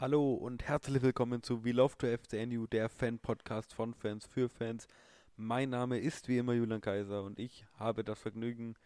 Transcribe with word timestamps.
Hallo 0.00 0.32
und 0.32 0.66
herzlich 0.66 1.02
willkommen 1.02 1.42
zu 1.42 1.62
We 1.62 1.72
Love 1.72 1.94
to 1.98 2.06
FCNU, 2.06 2.66
der 2.66 2.88
Fan-Podcast 2.88 3.74
von 3.74 3.92
Fans 3.92 4.24
für 4.24 4.48
Fans. 4.48 4.88
Mein 5.36 5.68
Name 5.68 5.98
ist 5.98 6.26
wie 6.26 6.38
immer 6.38 6.54
Julian 6.54 6.80
Kaiser 6.80 7.22
und 7.22 7.38
ich 7.38 7.66
habe 7.74 8.02
das 8.02 8.18
Vergnügen, 8.18 8.76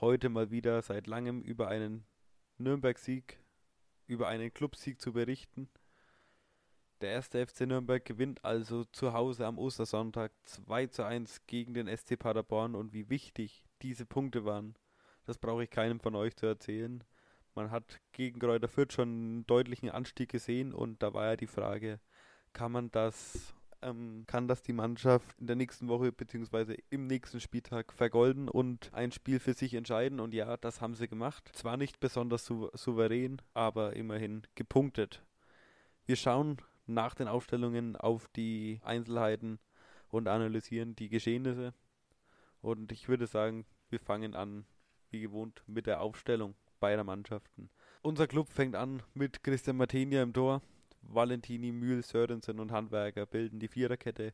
heute 0.00 0.28
mal 0.28 0.52
wieder 0.52 0.80
seit 0.82 1.08
langem 1.08 1.42
über 1.42 1.66
einen 1.66 2.04
Nürnberg-Sieg, 2.58 3.40
über 4.06 4.28
einen 4.28 4.54
Clubsieg 4.54 5.00
zu 5.00 5.12
berichten. 5.12 5.68
Der 7.00 7.10
erste 7.10 7.44
FC 7.44 7.62
Nürnberg 7.62 8.04
gewinnt 8.04 8.44
also 8.44 8.84
zu 8.84 9.12
Hause 9.12 9.46
am 9.46 9.58
Ostersonntag 9.58 10.30
2 10.44 10.86
zu 10.86 11.04
1 11.04 11.46
gegen 11.48 11.74
den 11.74 11.88
SC 11.88 12.16
Paderborn 12.16 12.76
und 12.76 12.92
wie 12.92 13.10
wichtig 13.10 13.64
diese 13.82 14.06
Punkte 14.06 14.44
waren, 14.44 14.76
das 15.24 15.36
brauche 15.36 15.64
ich 15.64 15.70
keinem 15.70 15.98
von 15.98 16.14
euch 16.14 16.36
zu 16.36 16.46
erzählen. 16.46 17.02
Man 17.54 17.70
hat 17.70 18.00
gegen 18.12 18.38
Kräuter 18.38 18.68
Fürth 18.68 18.92
schon 18.92 19.08
einen 19.08 19.46
deutlichen 19.46 19.90
Anstieg 19.90 20.30
gesehen 20.30 20.72
und 20.72 21.02
da 21.02 21.12
war 21.14 21.26
ja 21.26 21.36
die 21.36 21.46
Frage, 21.46 22.00
kann 22.52 22.72
man 22.72 22.90
das, 22.90 23.54
ähm, 23.82 24.24
kann 24.26 24.46
das 24.46 24.62
die 24.62 24.72
Mannschaft 24.72 25.38
in 25.40 25.46
der 25.46 25.56
nächsten 25.56 25.88
Woche 25.88 26.12
bzw. 26.12 26.76
im 26.90 27.06
nächsten 27.06 27.40
Spieltag 27.40 27.92
vergolden 27.92 28.48
und 28.48 28.92
ein 28.94 29.10
Spiel 29.12 29.40
für 29.40 29.54
sich 29.54 29.74
entscheiden 29.74 30.20
und 30.20 30.32
ja, 30.32 30.56
das 30.56 30.80
haben 30.80 30.94
sie 30.94 31.08
gemacht. 31.08 31.50
Zwar 31.52 31.76
nicht 31.76 31.98
besonders 31.98 32.46
sou 32.46 32.70
souverän, 32.74 33.42
aber 33.52 33.94
immerhin 33.96 34.42
gepunktet. 34.54 35.22
Wir 36.06 36.16
schauen 36.16 36.58
nach 36.86 37.14
den 37.14 37.28
Aufstellungen 37.28 37.96
auf 37.96 38.28
die 38.28 38.80
Einzelheiten 38.84 39.58
und 40.08 40.28
analysieren 40.28 40.94
die 40.94 41.08
Geschehnisse 41.08 41.74
und 42.62 42.92
ich 42.92 43.08
würde 43.08 43.26
sagen, 43.26 43.66
wir 43.88 43.98
fangen 43.98 44.34
an 44.34 44.66
wie 45.10 45.20
gewohnt 45.20 45.62
mit 45.66 45.86
der 45.86 46.00
Aufstellung 46.00 46.54
beider 46.80 47.04
Mannschaften. 47.04 47.70
Unser 48.02 48.26
Club 48.26 48.48
fängt 48.48 48.74
an 48.74 49.02
mit 49.14 49.44
Christian 49.44 49.76
Martinia 49.76 50.22
im 50.22 50.32
Tor. 50.32 50.62
Valentini, 51.02 51.72
Mühl, 51.72 52.02
Sörensen 52.02 52.58
und 52.58 52.72
Handwerker 52.72 53.26
bilden 53.26 53.60
die 53.60 53.68
Viererkette. 53.68 54.32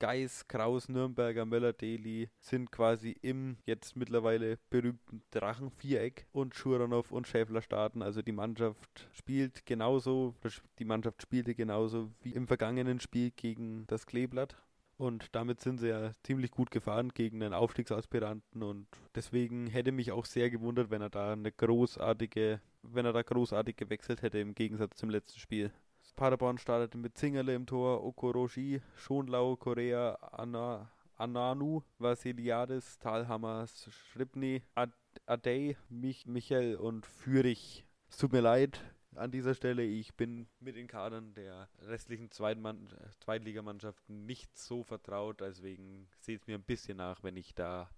Geis, 0.00 0.48
Kraus, 0.48 0.88
Nürnberger, 0.88 1.44
Möller, 1.44 1.74
Deli 1.74 2.30
sind 2.38 2.72
quasi 2.72 3.14
im 3.20 3.58
jetzt 3.66 3.96
mittlerweile 3.96 4.58
berühmten 4.70 5.22
Drachenviereck 5.30 6.26
und 6.32 6.54
Schuranov 6.54 7.12
und 7.12 7.28
Schäfler 7.28 7.60
starten. 7.60 8.00
Also 8.00 8.22
die 8.22 8.32
Mannschaft 8.32 9.10
spielt 9.12 9.66
genauso, 9.66 10.34
die 10.78 10.86
Mannschaft 10.86 11.20
spielte 11.20 11.54
genauso 11.54 12.10
wie 12.22 12.32
im 12.32 12.46
vergangenen 12.46 12.98
Spiel 12.98 13.30
gegen 13.30 13.86
das 13.88 14.06
Kleeblatt. 14.06 14.56
Und 15.00 15.34
damit 15.34 15.62
sind 15.62 15.78
sie 15.78 15.88
ja 15.88 16.12
ziemlich 16.24 16.50
gut 16.50 16.70
gefahren 16.70 17.08
gegen 17.14 17.42
einen 17.42 17.54
Aufstiegsaspiranten 17.54 18.62
und 18.62 18.86
deswegen 19.14 19.66
hätte 19.66 19.92
mich 19.92 20.12
auch 20.12 20.26
sehr 20.26 20.50
gewundert, 20.50 20.90
wenn 20.90 21.00
er 21.00 21.08
da 21.08 21.32
eine 21.32 21.50
großartige, 21.50 22.60
wenn 22.82 23.06
er 23.06 23.14
da 23.14 23.22
großartig 23.22 23.76
gewechselt 23.76 24.20
hätte 24.20 24.40
im 24.40 24.54
Gegensatz 24.54 24.98
zum 24.98 25.08
letzten 25.08 25.40
Spiel. 25.40 25.72
Paderborn 26.16 26.58
startete 26.58 26.98
mit 26.98 27.16
Zingerle 27.16 27.54
im 27.54 27.64
Tor, 27.64 28.04
Okoroshi, 28.04 28.82
Schonlau, 28.94 29.56
Korea, 29.56 30.16
Ananu, 31.16 31.80
Vasiliades, 31.98 32.98
Talhammer, 32.98 33.68
Schribny, 33.68 34.62
Ad 34.74 34.92
Adey, 35.24 35.78
Mich, 35.88 36.26
Michel 36.26 36.76
und 36.76 37.06
Fürich. 37.06 37.86
Es 38.10 38.18
tut 38.18 38.32
mir 38.32 38.42
leid, 38.42 38.78
an 39.14 39.30
dieser 39.30 39.54
Stelle. 39.54 39.82
Ich 39.82 40.14
bin 40.14 40.46
mit 40.60 40.76
den 40.76 40.86
Kadern 40.86 41.34
der 41.34 41.68
restlichen 41.82 42.30
Zweitmann 42.30 42.88
Zweitligamannschaften 43.18 44.26
nicht 44.26 44.56
so 44.56 44.82
vertraut, 44.82 45.40
deswegen 45.40 46.08
seht 46.20 46.42
es 46.42 46.46
mir 46.46 46.56
ein 46.56 46.64
bisschen 46.64 46.98
nach, 46.98 47.22
wenn 47.22 47.36
ich 47.36 47.54
da 47.54 47.90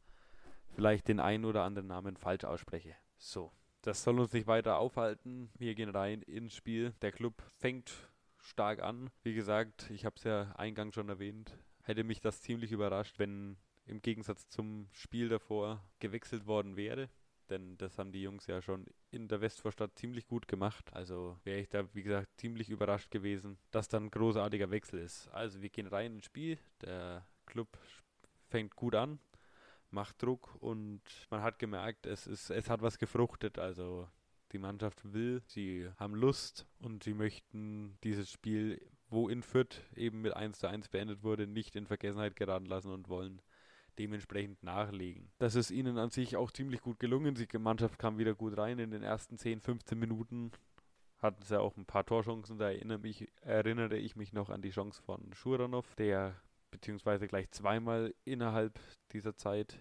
vielleicht 0.75 1.09
den 1.09 1.21
einen 1.21 1.45
oder 1.45 1.65
anderen 1.65 1.89
Namen 1.89 2.17
falsch 2.17 2.45
ausspreche. 2.45 2.95
So, 3.17 3.53
das 3.83 4.03
soll 4.03 4.21
uns 4.21 4.33
nicht 4.33 4.47
weiter 4.47 4.79
aufhalten. 4.79 5.51
Wir 5.59 5.75
gehen 5.75 5.91
rein 5.91 6.23
ins 6.23 6.55
Spiel. 6.55 6.93
Der 7.03 7.13
Club 7.13 7.43
fängt 7.59 7.93
stark 8.39 8.83
an. 8.83 9.11
Wie 9.23 9.35
gesagt, 9.35 9.91
ich 9.91 10.05
habe 10.05 10.17
es 10.17 10.25
ja 10.25 10.53
eingangs 10.57 10.95
schon 10.95 11.09
erwähnt, 11.09 11.57
hätte 11.83 12.05
mich 12.05 12.21
das 12.21 12.41
ziemlich 12.41 12.73
überrascht, 12.73 13.19
wenn 13.19 13.57
im 13.85 14.01
Gegensatz 14.01 14.49
zum 14.49 14.89
Spiel 14.93 15.29
davor 15.29 15.85
gewechselt 15.99 16.47
worden 16.47 16.77
wäre 16.77 17.09
denn 17.53 17.77
das 17.77 17.99
haben 17.99 18.13
die 18.13 18.23
Jungs 18.23 18.47
ja 18.47 18.63
schon 18.63 18.87
in 19.11 19.29
der 19.29 19.41
Westvorstadt 19.41 19.97
ziemlich 19.99 20.27
gut 20.27 20.49
gemacht. 20.49 20.93
Also 20.93 21.39
wäre 21.45 21.61
ich 21.61 21.69
da, 21.69 21.85
wie 21.95 22.03
gesagt, 22.03 22.29
ziemlich 22.39 22.71
überrascht 22.71 23.11
gewesen, 23.11 23.59
dass 23.71 23.89
dann 23.89 24.07
ein 24.07 24.11
großartiger 24.11 24.71
Wechsel 24.71 25.01
ist. 25.01 25.29
Also 25.29 25.61
wir 25.61 25.69
gehen 25.69 25.87
rein 25.87 26.17
ins 26.17 26.27
Spiel, 26.27 26.59
der 26.81 27.27
Club 27.47 27.79
fängt 28.49 28.75
gut 28.75 28.95
an, 28.95 29.21
macht 29.91 30.23
Druck 30.23 30.57
und 30.61 31.03
man 31.31 31.43
hat 31.43 31.59
gemerkt, 31.59 32.07
es, 32.07 32.27
ist, 32.27 32.51
es 32.51 32.71
hat 32.71 32.83
was 32.83 32.99
gefruchtet. 32.99 33.59
Also 33.59 34.09
die 34.53 34.59
Mannschaft 34.59 35.13
will, 35.13 35.43
sie 35.47 35.89
haben 35.99 36.15
Lust 36.15 36.67
und 36.79 37.05
sie 37.05 37.15
möchten 37.15 37.99
dieses 38.03 38.33
Spiel, 38.33 38.81
wo 39.09 39.29
in 39.29 39.43
Fürth 39.43 39.83
eben 39.95 40.23
mit 40.23 40.35
1 40.35 40.59
zu 40.59 40.69
1 40.69 40.89
beendet 40.89 41.23
wurde, 41.23 41.47
nicht 41.47 41.77
in 41.77 41.87
Vergessenheit 41.87 42.35
geraten 42.35 42.67
lassen 42.67 42.91
und 42.91 43.09
wollen 43.09 43.43
dementsprechend 43.99 44.63
nachlegen. 44.63 45.31
Das 45.39 45.55
ist 45.55 45.71
ihnen 45.71 45.99
an 45.99 46.11
sich 46.11 46.37
auch 46.37 46.51
ziemlich 46.51 46.81
gut 46.81 46.99
gelungen. 46.99 47.35
Die 47.35 47.59
Mannschaft 47.59 47.99
kam 47.99 48.19
wieder 48.19 48.35
gut 48.35 48.57
rein 48.57 48.79
in 48.79 48.91
den 48.91 49.03
ersten 49.03 49.39
10, 49.39 49.61
15 49.61 49.99
Minuten. 49.99 50.51
Hatten 51.19 51.43
sie 51.43 51.61
auch 51.61 51.77
ein 51.77 51.87
paar 51.87 52.05
Torchancen. 52.05 52.59
Da 52.59 52.71
erinnere, 52.71 52.99
mich, 52.99 53.31
erinnere 53.43 53.97
ich 53.97 54.17
mich 54.17 54.33
noch 54.33 54.51
an 54.51 54.63
die 54.63 54.71
Chance 54.71 55.03
von 55.03 55.33
Schuranov, 55.35 55.95
der 55.97 56.35
beziehungsweise 56.71 57.29
gleich 57.29 57.51
zweimal 57.51 58.15
innerhalb 58.25 58.81
dieser 59.13 59.37
Zeit 59.37 59.79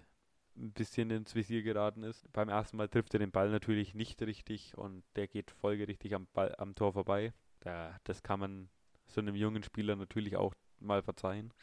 ein 0.57 0.73
bisschen 0.73 1.09
ins 1.09 1.33
Visier 1.33 1.63
geraten 1.63 2.03
ist. 2.03 2.31
Beim 2.33 2.49
ersten 2.49 2.78
Mal 2.78 2.89
trifft 2.89 3.13
er 3.13 3.19
den 3.19 3.31
Ball 3.31 3.49
natürlich 3.49 3.95
nicht 3.95 4.22
richtig 4.22 4.78
und 4.78 5.03
der 5.16 5.28
geht 5.28 5.51
folgerichtig 5.51 6.13
am, 6.13 6.28
Ball, 6.33 6.53
am 6.57 6.75
Tor 6.75 6.93
vorbei. 6.93 7.33
Da, 7.61 7.97
das 8.03 8.22
kann 8.22 8.39
man 8.39 8.69
so 9.07 9.22
einem 9.22 9.35
jungen 9.35 9.63
Spieler 9.63 9.95
natürlich 9.95 10.35
auch 10.35 10.53
mal 10.79 11.01
verzeihen. 11.01 11.53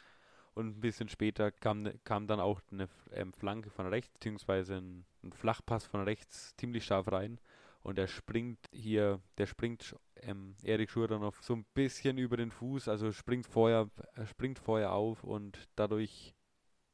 Und 0.59 0.75
ein 0.75 0.81
bisschen 0.81 1.07
später 1.07 1.53
kam, 1.53 1.83
ne, 1.83 1.97
kam 2.03 2.27
dann 2.27 2.41
auch 2.41 2.59
eine 2.69 2.89
ähm, 3.13 3.31
Flanke 3.31 3.69
von 3.69 3.87
rechts, 3.87 4.09
beziehungsweise 4.09 4.75
ein, 4.75 5.05
ein, 5.23 5.31
Flachpass 5.31 5.85
von 5.85 6.01
rechts 6.01 6.53
ziemlich 6.57 6.83
scharf 6.83 7.09
rein. 7.09 7.39
Und 7.81 7.97
er 7.97 8.07
springt 8.07 8.59
hier, 8.73 9.21
der 9.37 9.45
springt 9.45 9.95
ähm, 10.17 10.57
Erik 10.61 10.89
Schuranov 10.89 11.41
so 11.41 11.55
ein 11.55 11.65
bisschen 11.73 12.17
über 12.17 12.35
den 12.35 12.51
Fuß, 12.51 12.89
also 12.89 13.13
springt 13.13 13.47
vorher, 13.47 13.89
er 14.15 14.25
springt 14.25 14.59
vorher 14.59 14.91
auf 14.91 15.23
und 15.23 15.57
dadurch 15.77 16.35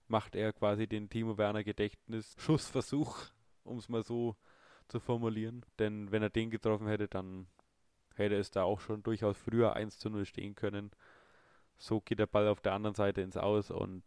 macht 0.07 0.35
er 0.35 0.53
quasi 0.53 0.85
den 0.85 1.09
Timo 1.09 1.39
Werner 1.39 1.63
Gedächtnis 1.63 2.35
Schussversuch, 2.37 3.17
um 3.63 3.79
es 3.79 3.89
mal 3.89 4.03
so 4.03 4.35
zu 4.89 4.99
formulieren. 4.99 5.65
Denn 5.79 6.11
wenn 6.11 6.21
er 6.21 6.29
den 6.29 6.51
getroffen 6.51 6.85
hätte, 6.85 7.07
dann 7.07 7.47
hätte 8.13 8.35
es 8.35 8.51
da 8.51 8.61
auch 8.61 8.79
schon 8.79 9.01
durchaus 9.01 9.39
früher 9.39 9.73
1 9.73 9.97
zu 9.97 10.11
0 10.11 10.27
stehen 10.27 10.53
können. 10.53 10.91
So 11.77 12.01
geht 12.01 12.19
der 12.19 12.27
Ball 12.27 12.47
auf 12.47 12.61
der 12.61 12.73
anderen 12.73 12.95
Seite 12.95 13.21
ins 13.21 13.37
Aus 13.37 13.71
und 13.71 14.03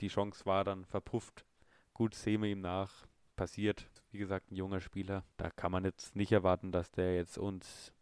die 0.00 0.08
Chance 0.08 0.46
war 0.46 0.64
dann 0.64 0.84
verpufft. 0.84 1.44
Gut, 1.92 2.14
sehen 2.14 2.42
wir 2.42 2.50
ihm 2.50 2.60
nach. 2.60 3.06
Passiert, 3.36 3.88
wie 4.10 4.18
gesagt, 4.18 4.50
ein 4.50 4.56
junger 4.56 4.80
Spieler. 4.80 5.24
Da 5.36 5.50
kann 5.50 5.70
man 5.70 5.84
jetzt 5.84 6.16
nicht 6.16 6.32
erwarten, 6.32 6.72
dass 6.72 6.90
der 6.90 7.14
jetzt 7.14 7.38
uns 7.38 7.92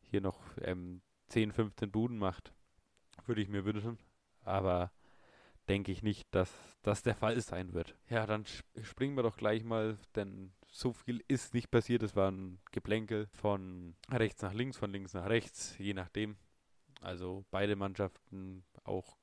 hier 0.00 0.20
noch 0.20 0.40
ähm, 0.60 1.02
10, 1.28 1.52
15 1.52 1.90
Buden 1.90 2.18
macht. 2.18 2.52
Würde 3.26 3.40
ich 3.40 3.48
mir 3.48 3.64
wünschen. 3.64 3.98
Aber 4.44 4.92
denke 5.68 5.92
ich 5.92 6.02
nicht, 6.02 6.32
dass 6.34 6.52
das 6.82 7.02
der 7.02 7.14
Fall 7.14 7.40
sein 7.40 7.72
wird. 7.72 7.96
Ja, 8.08 8.26
dann 8.26 8.44
springen 8.82 9.16
wir 9.16 9.22
doch 9.22 9.36
gleich 9.36 9.64
mal, 9.64 9.96
denn 10.14 10.52
so 10.66 10.92
viel 10.92 11.22
ist 11.28 11.54
nicht 11.54 11.70
passiert. 11.70 12.02
Es 12.02 12.16
war 12.16 12.30
ein 12.30 12.58
Geplänkel 12.72 13.28
von 13.28 13.94
rechts 14.10 14.42
nach 14.42 14.52
links, 14.52 14.76
von 14.76 14.90
links 14.90 15.14
nach 15.14 15.28
rechts, 15.28 15.76
je 15.78 15.94
nachdem. 15.94 16.36
Also 17.02 17.44
beide 17.50 17.76
Mannschaften 17.76 18.64
auch, 18.84 19.18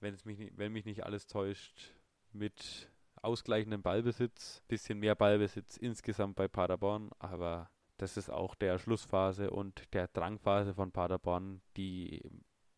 wenn 0.00 0.14
es 0.14 0.24
mich 0.24 0.52
wenn 0.56 0.72
mich 0.72 0.86
nicht 0.86 1.04
alles 1.04 1.26
täuscht, 1.26 1.94
mit 2.32 2.90
ausgleichendem 3.22 3.82
Ballbesitz, 3.82 4.62
bisschen 4.68 4.98
mehr 4.98 5.14
Ballbesitz 5.14 5.76
insgesamt 5.76 6.36
bei 6.36 6.48
Paderborn, 6.48 7.10
aber 7.18 7.70
das 7.98 8.16
ist 8.16 8.30
auch 8.30 8.54
der 8.54 8.78
Schlussphase 8.78 9.50
und 9.50 9.92
der 9.92 10.08
Drangphase 10.08 10.74
von 10.74 10.92
Paderborn, 10.92 11.60
die 11.76 12.22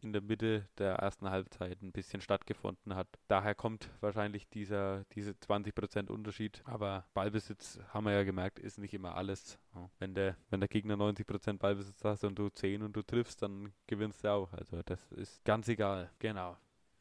in 0.03 0.13
der 0.13 0.23
Mitte 0.23 0.69
der 0.79 0.95
ersten 0.97 1.31
Halbzeit 1.31 1.83
ein 1.83 1.93
bisschen 1.93 2.21
stattgefunden 2.21 2.95
hat. 2.95 3.09
Daher 3.29 3.55
kommt 3.55 3.91
wahrscheinlich 4.01 4.49
dieser 4.49 5.05
diese 5.15 5.33
20% 5.33 6.09
Unterschied. 6.09 6.63
Aber 6.65 7.05
Ballbesitz, 7.15 7.79
haben 7.89 8.07
wir 8.07 8.13
ja 8.13 8.25
gemerkt, 8.25 8.59
ist 8.59 8.79
nicht 8.79 8.95
immer 8.95 9.15
alles. 9.17 9.59
Wenn 9.99 10.15
der, 10.15 10.37
wenn 10.51 10.61
der 10.61 10.69
Gegner 10.69 10.95
90% 10.95 11.59
Ballbesitz 11.59 12.05
hat 12.05 12.23
und 12.25 12.39
du 12.39 12.49
10 12.49 12.83
und 12.83 12.95
du 12.95 13.03
triffst, 13.03 13.43
dann 13.43 13.73
gewinnst 13.87 14.25
du 14.25 14.33
auch. 14.33 14.53
Also 14.53 14.83
das 14.83 15.13
ist 15.13 15.45
ganz 15.45 15.69
egal. 15.69 16.11
Genau. 16.19 16.57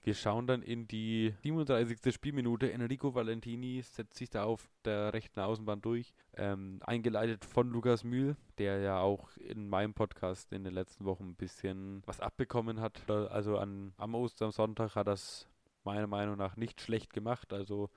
Wir 0.07 0.13
schauen 0.13 0.48
dann 0.48 0.62
in 0.62 0.88
die 0.88 1.33
37. 1.44 2.13
Spielminute. 2.13 2.71
Enrico 2.71 3.13
Valentini 3.13 3.81
setzt 3.81 4.15
sich 4.18 4.30
da 4.30 4.45
auf 4.45 4.69
der 4.86 5.12
rechten 5.12 5.42
Außenbahn 5.42 5.81
durch. 5.81 6.13
Ähm, 6.38 6.80
eingeleitet 6.86 7.44
von 7.44 7.69
Lukas 7.69 8.06
Mühl, 8.06 8.38
der 8.57 8.80
ja 8.80 9.01
auch 9.01 9.36
in 9.36 9.68
meinem 9.68 9.94
Podcast 9.94 10.54
in 10.54 10.63
den 10.63 10.74
letzten 10.74 11.04
Wochen 11.04 11.31
ein 11.31 11.36
bisschen 11.36 12.04
was 12.06 12.21
abbekommen 12.21 12.80
hat. 12.80 13.09
Also 13.09 13.57
an, 13.57 13.92
am 13.98 14.15
Ostersonntag 14.15 14.95
hat 14.95 15.07
das 15.07 15.45
meiner 15.83 16.07
Meinung 16.07 16.38
nach 16.38 16.56
nicht 16.56 16.80
schlecht 16.80 17.12
gemacht. 17.12 17.51
Also 17.51 17.89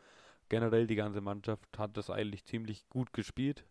generell 0.49 0.89
die 0.89 0.97
ganze 0.97 1.21
Mannschaft 1.21 1.79
hat 1.79 1.97
das 1.97 2.11
eigentlich 2.11 2.45
ziemlich 2.45 2.89
gut 2.89 3.13
gespielt. 3.13 3.65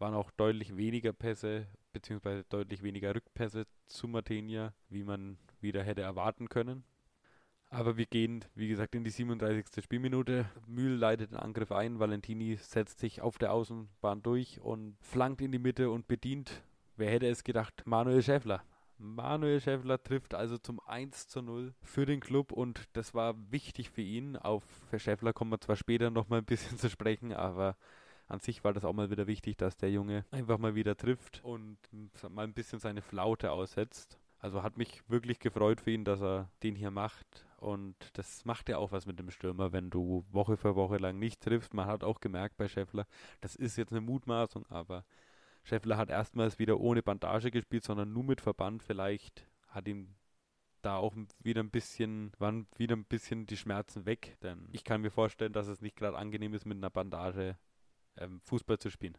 waren 0.00 0.14
auch 0.14 0.32
deutlich 0.32 0.76
weniger 0.76 1.12
Pässe 1.12 1.68
beziehungsweise 1.92 2.42
deutlich 2.48 2.82
weniger 2.82 3.14
Rückpässe 3.14 3.68
zu 3.86 4.08
Martenia, 4.08 4.74
wie 4.88 5.04
man 5.04 5.38
wieder 5.60 5.84
hätte 5.84 6.02
erwarten 6.02 6.48
können. 6.48 6.82
Aber 7.70 7.98
wir 7.98 8.06
gehen, 8.06 8.44
wie 8.54 8.68
gesagt, 8.68 8.94
in 8.94 9.04
die 9.04 9.10
37. 9.10 9.84
Spielminute. 9.84 10.46
Mühl 10.66 10.94
leitet 10.94 11.32
den 11.32 11.38
Angriff 11.38 11.70
ein. 11.70 11.98
Valentini 11.98 12.56
setzt 12.56 12.98
sich 12.98 13.20
auf 13.20 13.36
der 13.36 13.52
Außenbahn 13.52 14.22
durch 14.22 14.60
und 14.60 14.96
flankt 15.00 15.42
in 15.42 15.52
die 15.52 15.58
Mitte 15.58 15.90
und 15.90 16.08
bedient, 16.08 16.62
wer 16.96 17.10
hätte 17.10 17.28
es 17.28 17.44
gedacht, 17.44 17.82
Manuel 17.84 18.22
Schäffler. 18.22 18.62
Manuel 18.96 19.60
Schäffler 19.60 20.02
trifft 20.02 20.34
also 20.34 20.58
zum 20.58 20.80
1 20.80 21.28
zu 21.28 21.42
0 21.42 21.74
für 21.82 22.04
den 22.04 22.20
Club 22.20 22.52
und 22.52 22.88
das 22.94 23.14
war 23.14 23.34
wichtig 23.50 23.90
für 23.90 24.02
ihn. 24.02 24.36
Auf 24.36 24.64
Schäffler 24.96 25.32
kommen 25.32 25.52
wir 25.52 25.60
zwar 25.60 25.76
später 25.76 26.10
nochmal 26.10 26.40
ein 26.40 26.46
bisschen 26.46 26.78
zu 26.78 26.88
sprechen, 26.88 27.32
aber 27.32 27.76
an 28.26 28.40
sich 28.40 28.64
war 28.64 28.72
das 28.72 28.84
auch 28.84 28.92
mal 28.92 29.10
wieder 29.10 29.26
wichtig, 29.26 29.56
dass 29.56 29.76
der 29.76 29.90
Junge 29.90 30.24
einfach 30.30 30.58
mal 30.58 30.74
wieder 30.74 30.96
trifft 30.96 31.44
und 31.44 31.78
mal 32.28 32.44
ein 32.44 32.54
bisschen 32.54 32.78
seine 32.78 33.02
Flaute 33.02 33.52
aussetzt. 33.52 34.18
Also 34.38 34.62
hat 34.62 34.76
mich 34.76 35.02
wirklich 35.08 35.38
gefreut 35.38 35.80
für 35.80 35.90
ihn, 35.90 36.04
dass 36.04 36.20
er 36.20 36.50
den 36.62 36.74
hier 36.74 36.90
macht. 36.90 37.46
Und 37.58 37.96
das 38.12 38.44
macht 38.44 38.68
ja 38.68 38.78
auch 38.78 38.92
was 38.92 39.04
mit 39.06 39.18
dem 39.18 39.30
Stürmer, 39.30 39.72
wenn 39.72 39.90
du 39.90 40.24
Woche 40.30 40.56
für 40.56 40.76
Woche 40.76 40.98
lang 40.98 41.18
nicht 41.18 41.40
triffst. 41.40 41.74
Man 41.74 41.86
hat 41.86 42.04
auch 42.04 42.20
gemerkt 42.20 42.56
bei 42.56 42.68
Scheffler, 42.68 43.06
das 43.40 43.56
ist 43.56 43.76
jetzt 43.76 43.92
eine 43.92 44.00
Mutmaßung, 44.00 44.64
aber 44.68 45.04
Scheffler 45.64 45.96
hat 45.96 46.08
erstmals 46.08 46.58
wieder 46.60 46.78
ohne 46.78 47.02
Bandage 47.02 47.50
gespielt, 47.50 47.84
sondern 47.84 48.12
nur 48.12 48.22
mit 48.22 48.40
Verband. 48.40 48.82
Vielleicht 48.84 49.46
hat 49.68 49.88
ihm 49.88 50.14
da 50.82 50.96
auch 50.96 51.14
wieder 51.40 51.62
ein 51.62 51.70
bisschen, 51.70 52.32
waren 52.38 52.68
wieder 52.76 52.94
ein 52.94 53.04
bisschen 53.04 53.46
die 53.46 53.56
Schmerzen 53.56 54.06
weg. 54.06 54.36
Denn 54.42 54.68
ich 54.72 54.84
kann 54.84 55.00
mir 55.00 55.10
vorstellen, 55.10 55.52
dass 55.52 55.66
es 55.66 55.80
nicht 55.80 55.96
gerade 55.96 56.16
angenehm 56.16 56.54
ist, 56.54 56.64
mit 56.64 56.78
einer 56.78 56.90
Bandage 56.90 57.58
ähm, 58.16 58.40
Fußball 58.44 58.78
zu 58.78 58.90
spielen. 58.90 59.18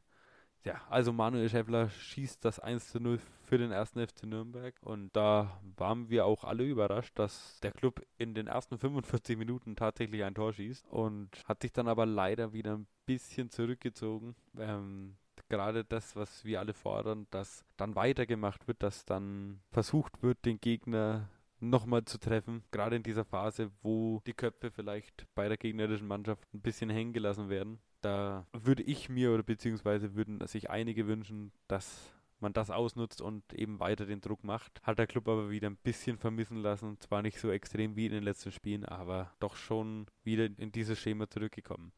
Ja, 0.65 0.81
also 0.89 1.13
Manuel 1.13 1.49
Schäffler 1.49 1.89
schießt 1.89 2.43
das 2.43 2.59
1 2.59 2.91
zu 2.91 2.99
0 2.99 3.19
für 3.45 3.57
den 3.57 3.71
ersten 3.71 4.05
FC 4.05 4.23
Nürnberg 4.23 4.75
und 4.81 5.15
da 5.15 5.59
waren 5.77 6.09
wir 6.09 6.25
auch 6.25 6.43
alle 6.43 6.65
überrascht, 6.65 7.17
dass 7.17 7.59
der 7.61 7.71
Club 7.71 8.05
in 8.17 8.33
den 8.33 8.47
ersten 8.47 8.77
45 8.77 9.37
Minuten 9.37 9.75
tatsächlich 9.77 10.23
ein 10.23 10.35
Tor 10.35 10.53
schießt 10.53 10.87
und 10.89 11.29
hat 11.45 11.61
sich 11.61 11.71
dann 11.71 11.87
aber 11.87 12.05
leider 12.05 12.51
wieder 12.51 12.75
ein 12.75 12.87
bisschen 13.05 13.49
zurückgezogen. 13.49 14.35
Ähm, 14.57 15.15
gerade 15.47 15.85
das, 15.85 16.15
was 16.15 16.43
wir 16.45 16.59
alle 16.59 16.73
fordern, 16.73 17.25
dass 17.31 17.65
dann 17.77 17.95
weitergemacht 17.95 18.67
wird, 18.67 18.83
dass 18.83 19.05
dann 19.05 19.61
versucht 19.71 20.21
wird, 20.21 20.45
den 20.45 20.59
Gegner 20.59 21.29
nochmal 21.59 22.05
zu 22.05 22.19
treffen. 22.19 22.63
Gerade 22.71 22.95
in 22.95 23.03
dieser 23.03 23.25
Phase, 23.25 23.71
wo 23.81 24.21
die 24.25 24.33
Köpfe 24.33 24.71
vielleicht 24.71 25.25
bei 25.35 25.47
der 25.47 25.57
gegnerischen 25.57 26.07
Mannschaft 26.07 26.43
ein 26.53 26.61
bisschen 26.61 26.89
hängen 26.89 27.13
gelassen 27.13 27.49
werden. 27.49 27.79
Da 28.01 28.45
würde 28.53 28.83
ich 28.83 29.09
mir 29.09 29.33
oder 29.33 29.43
beziehungsweise 29.43 30.15
würden 30.15 30.45
sich 30.47 30.69
einige 30.69 31.07
wünschen, 31.07 31.51
dass 31.67 32.13
man 32.39 32.53
das 32.53 32.69
ausnutzt 32.69 33.21
und 33.21 33.53
eben 33.53 33.79
weiter 33.79 34.05
den 34.05 34.21
Druck 34.21 34.43
macht. 34.43 34.81
Hat 34.83 34.97
der 34.97 35.07
Club 35.07 35.27
aber 35.27 35.49
wieder 35.49 35.69
ein 35.69 35.77
bisschen 35.77 36.17
vermissen 36.17 36.57
lassen. 36.57 36.97
Zwar 36.99 37.21
nicht 37.21 37.39
so 37.39 37.51
extrem 37.51 37.95
wie 37.95 38.05
in 38.05 38.13
den 38.13 38.23
letzten 38.23 38.51
Spielen, 38.51 38.85
aber 38.85 39.33
doch 39.39 39.55
schon 39.55 40.07
wieder 40.23 40.45
in 40.45 40.71
dieses 40.71 40.97
Schema 40.99 41.29
zurückgekommen. 41.29 41.91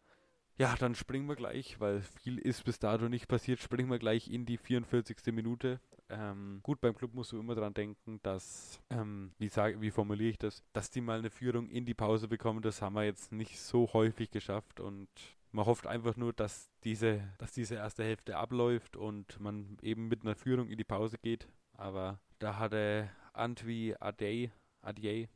Ja, 0.58 0.76
dann 0.76 0.96
springen 0.96 1.28
wir 1.28 1.36
gleich, 1.36 1.80
weil 1.80 2.02
viel 2.02 2.38
ist 2.38 2.64
bis 2.66 2.78
dato 2.78 3.10
nicht 3.10 3.28
passiert, 3.28 3.60
springen 3.60 3.90
wir 3.90 4.00
gleich 4.00 4.30
in 4.30 4.46
die 4.46 4.58
44. 4.58 5.34
Minute. 5.34 5.80
Ähm, 6.10 6.60
gut, 6.62 6.82
beim 6.82 6.94
Club 6.94 7.14
musst 7.14 7.32
du 7.32 7.40
immer 7.40 7.56
dran 7.56 7.74
denken, 7.74 8.20
dass, 8.22 8.82
ähm, 8.90 9.32
wie, 9.40 9.48
sag, 9.48 9.80
wie 9.80 9.92
formuliere 9.92 10.32
ich 10.32 10.38
das, 10.38 10.64
dass 10.74 10.92
die 10.92 11.02
mal 11.02 11.20
eine 11.20 11.30
Führung 11.30 11.70
in 11.70 11.86
die 11.86 11.94
Pause 11.94 12.28
bekommen, 12.28 12.62
das 12.62 12.82
haben 12.82 12.96
wir 12.96 13.06
jetzt 13.06 13.32
nicht 13.32 13.60
so 13.60 13.92
häufig 13.94 14.30
geschafft 14.30 14.82
und 14.82 15.08
man 15.54 15.66
hofft 15.66 15.88
einfach 15.88 16.16
nur, 16.18 16.34
dass 16.34 16.70
diese, 16.84 17.34
dass 17.38 17.54
diese 17.54 17.76
erste 17.76 18.04
Hälfte 18.04 18.38
abläuft 18.38 18.96
und 18.98 19.40
man 19.40 19.78
eben 19.82 20.08
mit 20.08 20.24
einer 20.24 20.36
Führung 20.36 20.70
in 20.70 20.78
die 20.78 20.84
Pause 20.84 21.18
geht. 21.18 21.48
Aber 21.74 22.20
da 22.40 22.58
hatte 22.58 23.10
Antwi 23.34 23.96
Adey, 24.00 24.52
Adey 24.82 25.28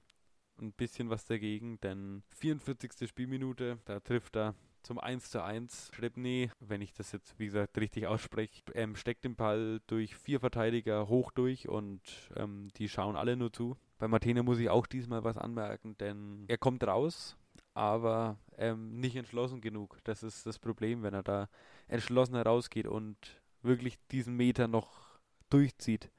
ein 0.57 0.71
bisschen 0.71 1.09
was 1.09 1.25
dagegen, 1.25 1.79
denn 1.81 2.23
44. 2.29 3.09
Spielminute, 3.09 3.79
da 3.85 3.99
trifft 3.99 4.37
er 4.37 4.55
zum 4.85 4.99
1 4.99 5.31
zu 5.31 5.43
1. 5.43 5.91
Schrebny, 5.93 6.51
wenn 6.59 6.81
ich 6.81 6.93
das 6.93 7.11
jetzt 7.11 7.37
wie 7.39 7.45
gesagt 7.45 7.77
richtig 7.77 8.05
ausspreche, 8.05 8.61
ähm, 8.75 8.95
steckt 8.95 9.25
den 9.25 9.35
Ball 9.35 9.81
durch 9.87 10.15
vier 10.15 10.39
Verteidiger 10.39 11.09
hoch 11.09 11.31
durch 11.31 11.67
und 11.67 12.01
ähm, 12.35 12.69
die 12.77 12.87
schauen 12.87 13.15
alle 13.15 13.35
nur 13.35 13.51
zu. 13.51 13.75
Bei 13.97 14.07
Martina 14.07 14.43
muss 14.43 14.59
ich 14.59 14.69
auch 14.69 14.85
diesmal 14.85 15.23
was 15.23 15.37
anmerken, 15.37 15.97
denn 15.97 16.45
er 16.47 16.59
kommt 16.59 16.85
raus, 16.85 17.35
aber 17.73 18.37
ähm, 18.57 18.99
nicht 18.99 19.15
entschlossen 19.15 19.59
genug. 19.59 19.97
Das 20.03 20.21
ist 20.21 20.45
das 20.45 20.59
Problem, 20.59 21.01
wenn 21.01 21.15
er 21.15 21.23
da 21.23 21.49
entschlossen 21.87 22.35
herausgeht 22.35 22.87
und 22.87 23.17
wirklich 23.63 23.97
diesen 24.11 24.35
Meter 24.35 24.67
noch 24.67 25.17
durchzieht 25.49 26.11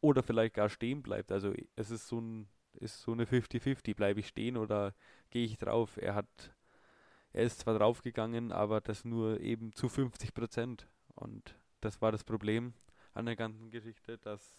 oder 0.00 0.22
vielleicht 0.22 0.54
gar 0.54 0.70
stehen 0.70 1.02
bleibt. 1.02 1.30
Also 1.30 1.52
es 1.76 1.90
ist 1.90 2.08
so 2.08 2.20
ein 2.20 2.48
ist 2.80 3.02
so 3.02 3.12
eine 3.12 3.26
50-50. 3.26 3.94
Bleibe 3.94 4.20
ich 4.20 4.28
stehen 4.28 4.56
oder 4.56 4.94
gehe 5.28 5.44
ich 5.44 5.58
drauf? 5.58 5.98
Er 5.98 6.14
hat 6.14 6.54
er 7.32 7.44
ist 7.44 7.60
zwar 7.60 7.78
draufgegangen, 7.78 8.52
aber 8.52 8.80
das 8.80 9.04
nur 9.04 9.40
eben 9.40 9.72
zu 9.72 9.88
50 9.88 10.34
Prozent. 10.34 10.86
Und 11.14 11.56
das 11.80 12.00
war 12.02 12.12
das 12.12 12.24
Problem 12.24 12.74
an 13.14 13.26
der 13.26 13.36
ganzen 13.36 13.70
Geschichte, 13.70 14.18
dass 14.18 14.58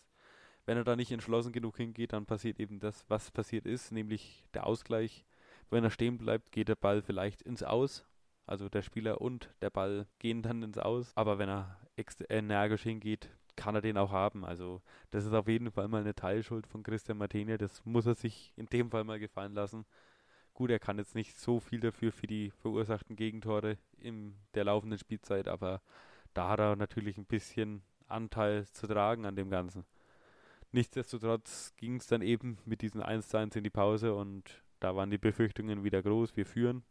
wenn 0.66 0.78
er 0.78 0.84
da 0.84 0.96
nicht 0.96 1.12
entschlossen 1.12 1.52
genug 1.52 1.78
hingeht, 1.78 2.14
dann 2.14 2.26
passiert 2.26 2.60
eben 2.60 2.80
das, 2.80 3.06
was 3.10 3.32
passiert 3.32 3.66
ist, 3.66 3.92
nämlich 3.92 4.46
der 4.54 4.66
Ausgleich. 4.66 5.26
Wenn 5.70 5.84
er 5.84 5.90
stehen 5.90 6.18
bleibt, 6.18 6.52
geht 6.52 6.70
der 6.70 6.76
Ball 6.76 7.02
vielleicht 7.02 7.42
ins 7.42 7.64
Aus. 7.64 8.06
Also 8.46 8.70
der 8.70 8.82
Spieler 8.82 9.22
und 9.22 9.54
der 9.62 9.70
Ball 9.70 10.08
gehen 10.20 10.42
dann 10.42 10.64
ins 10.64 10.78
Aus. 10.78 11.12
Aber 11.16 11.38
wenn 11.38 11.50
er 11.50 11.80
energisch 12.30 12.84
hingeht, 12.84 13.30
kann 13.56 13.76
er 13.76 13.82
den 13.82 13.98
auch 13.98 14.12
haben. 14.12 14.46
Also 14.46 14.82
das 15.12 15.26
ist 15.26 15.34
auf 15.34 15.48
jeden 15.48 15.72
Fall 15.72 15.88
mal 15.88 16.02
eine 16.02 16.16
Teilschuld 16.16 16.68
von 16.68 16.84
Christian 16.84 17.18
Martini. 17.18 17.58
Das 17.58 17.84
muss 17.86 18.06
er 18.06 18.16
sich 18.16 18.54
in 18.56 18.66
dem 18.68 18.90
Fall 18.90 19.04
mal 19.04 19.20
gefallen 19.20 19.54
lassen. 19.54 19.86
Gut, 20.54 20.70
er 20.70 20.80
kann 20.80 21.00
jetzt 21.00 21.16
nicht 21.16 21.40
so 21.40 21.60
viel 21.60 21.80
dafür 21.80 22.12
für 22.12 22.28
die 22.28 22.52
verursachten 22.52 23.16
Gegentore 23.16 23.78
in 23.98 24.36
der 24.54 24.66
laufenden 24.66 25.00
Spielzeit, 25.00 25.48
aber 25.48 25.82
da 26.36 26.50
hat 26.50 26.60
er 26.60 26.76
natürlich 26.76 27.18
ein 27.18 27.26
bisschen 27.26 27.82
Anteil 28.08 28.68
zu 28.68 28.86
tragen 28.86 29.26
an 29.26 29.36
dem 29.36 29.50
Ganzen. 29.50 29.84
Nichtsdestotrotz 30.72 31.74
ging 31.76 31.96
es 31.96 32.08
dann 32.08 32.22
eben 32.22 32.58
mit 32.66 32.82
diesen 32.82 33.02
1 33.02 33.30
zu 33.30 33.38
1 33.38 33.56
in 33.56 33.64
die 33.64 33.72
Pause 33.72 34.14
und 34.14 34.64
da 34.80 34.96
waren 34.96 35.10
die 35.10 35.18
Befürchtungen 35.18 35.84
wieder 35.84 36.04
groß. 36.04 36.36
Wir 36.36 36.46
führen 36.46 36.84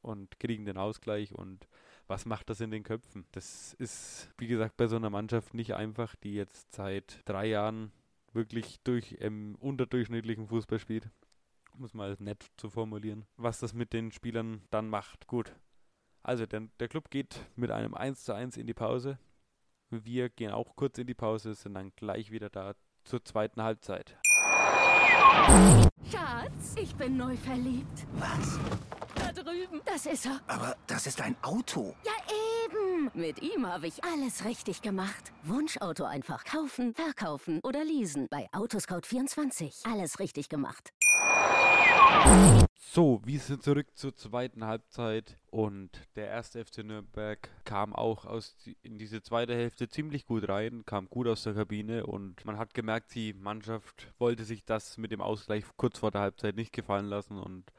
und 0.00 0.40
kriegen 0.40 0.64
den 0.64 0.78
Ausgleich 0.78 1.34
und 1.34 1.68
was 2.06 2.24
macht 2.24 2.48
das 2.48 2.60
in 2.60 2.70
den 2.70 2.82
Köpfen? 2.82 3.26
Das 3.32 3.74
ist, 3.74 4.30
wie 4.38 4.46
gesagt, 4.46 4.76
bei 4.78 4.86
so 4.86 4.96
einer 4.96 5.10
Mannschaft 5.10 5.52
nicht 5.52 5.74
einfach, 5.74 6.14
die 6.16 6.34
jetzt 6.34 6.74
seit 6.74 7.20
drei 7.26 7.46
Jahren 7.46 7.92
wirklich 8.32 8.80
durch 8.84 9.16
ähm, 9.20 9.56
unterdurchschnittlichen 9.60 10.46
Fußball 10.46 10.78
spielt 10.78 11.10
um 11.78 11.84
es 11.84 11.94
mal 11.94 12.16
nett 12.18 12.46
zu 12.56 12.70
formulieren, 12.70 13.24
was 13.36 13.58
das 13.60 13.72
mit 13.72 13.92
den 13.92 14.12
Spielern 14.12 14.62
dann 14.70 14.88
macht. 14.88 15.26
Gut. 15.26 15.54
Also 16.22 16.46
der, 16.46 16.62
der 16.80 16.88
Club 16.88 17.10
geht 17.10 17.40
mit 17.54 17.70
einem 17.70 17.94
1 17.94 18.24
zu 18.24 18.34
1 18.34 18.56
in 18.56 18.66
die 18.66 18.74
Pause. 18.74 19.18
Wir 19.90 20.28
gehen 20.28 20.50
auch 20.50 20.74
kurz 20.74 20.98
in 20.98 21.06
die 21.06 21.14
Pause, 21.14 21.54
sind 21.54 21.74
dann 21.74 21.92
gleich 21.94 22.30
wieder 22.32 22.50
da 22.50 22.74
zur 23.04 23.24
zweiten 23.24 23.62
Halbzeit. 23.62 24.18
Schatz, 26.10 26.74
ich 26.80 26.94
bin 26.96 27.16
neu 27.16 27.36
verliebt. 27.36 28.06
Was? 28.14 28.58
Da 29.14 29.32
drüben. 29.32 29.80
Das 29.84 30.06
ist 30.06 30.26
er. 30.26 30.40
Aber 30.48 30.76
das 30.86 31.06
ist 31.06 31.20
ein 31.20 31.36
Auto. 31.42 31.94
Ja, 32.04 32.12
eben. 32.64 33.10
Mit 33.14 33.40
ihm 33.42 33.66
habe 33.66 33.86
ich 33.86 34.02
alles 34.02 34.44
richtig 34.44 34.82
gemacht. 34.82 35.32
Wunschauto 35.44 36.04
einfach 36.04 36.44
kaufen, 36.44 36.94
verkaufen 36.94 37.60
oder 37.62 37.84
leasen. 37.84 38.26
Bei 38.30 38.48
Autoscout24. 38.52 39.90
Alles 39.90 40.18
richtig 40.18 40.48
gemacht. 40.48 40.92
So, 42.96 43.20
wir 43.26 43.40
sind 43.40 43.62
zurück 43.62 43.88
zur 43.94 44.16
zweiten 44.16 44.64
Halbzeit 44.64 45.36
und 45.50 45.90
der 46.16 46.28
erste 46.28 46.64
FC 46.64 46.78
Nürnberg 46.78 47.50
kam 47.64 47.94
auch 47.94 48.24
aus 48.24 48.56
die, 48.64 48.76
in 48.82 48.96
diese 48.96 49.22
zweite 49.22 49.54
Hälfte 49.54 49.88
ziemlich 49.88 50.24
gut 50.24 50.48
rein, 50.48 50.84
kam 50.86 51.10
gut 51.10 51.28
aus 51.28 51.42
der 51.42 51.52
Kabine 51.52 52.06
und 52.06 52.42
man 52.46 52.56
hat 52.56 52.72
gemerkt, 52.72 53.14
die 53.14 53.34
Mannschaft 53.34 54.14
wollte 54.18 54.44
sich 54.44 54.64
das 54.64 54.96
mit 54.96 55.10
dem 55.10 55.20
Ausgleich 55.20 55.64
kurz 55.76 55.98
vor 55.98 56.10
der 56.10 56.22
Halbzeit 56.22 56.56
nicht 56.56 56.72
gefallen 56.72 57.04
lassen 57.04 57.38
und 57.38 57.70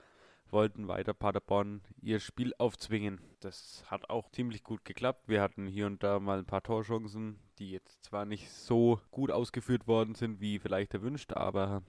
wollten 0.52 0.88
weiter 0.88 1.14
Paderborn 1.14 1.82
ihr 2.02 2.20
Spiel 2.20 2.54
aufzwingen. 2.60 3.20
Das 3.40 3.84
hat 3.88 4.10
auch 4.12 4.30
ziemlich 4.30 4.64
gut 4.64 4.86
geklappt. 4.86 5.28
Wir 5.28 5.42
hatten 5.42 5.68
hier 5.68 5.88
und 5.88 6.04
da 6.04 6.20
mal 6.20 6.40
ein 6.40 6.46
paar 6.46 6.64
Torchancen, 6.64 7.40
die 7.58 7.72
jetzt 7.72 8.06
zwar 8.06 8.26
nicht 8.26 8.52
so 8.52 9.02
gut 9.12 9.32
ausgeführt 9.32 9.88
worden 9.88 10.16
sind, 10.16 10.40
wie 10.40 10.60
vielleicht 10.60 10.94
erwünscht, 10.94 11.34
aber 11.34 11.82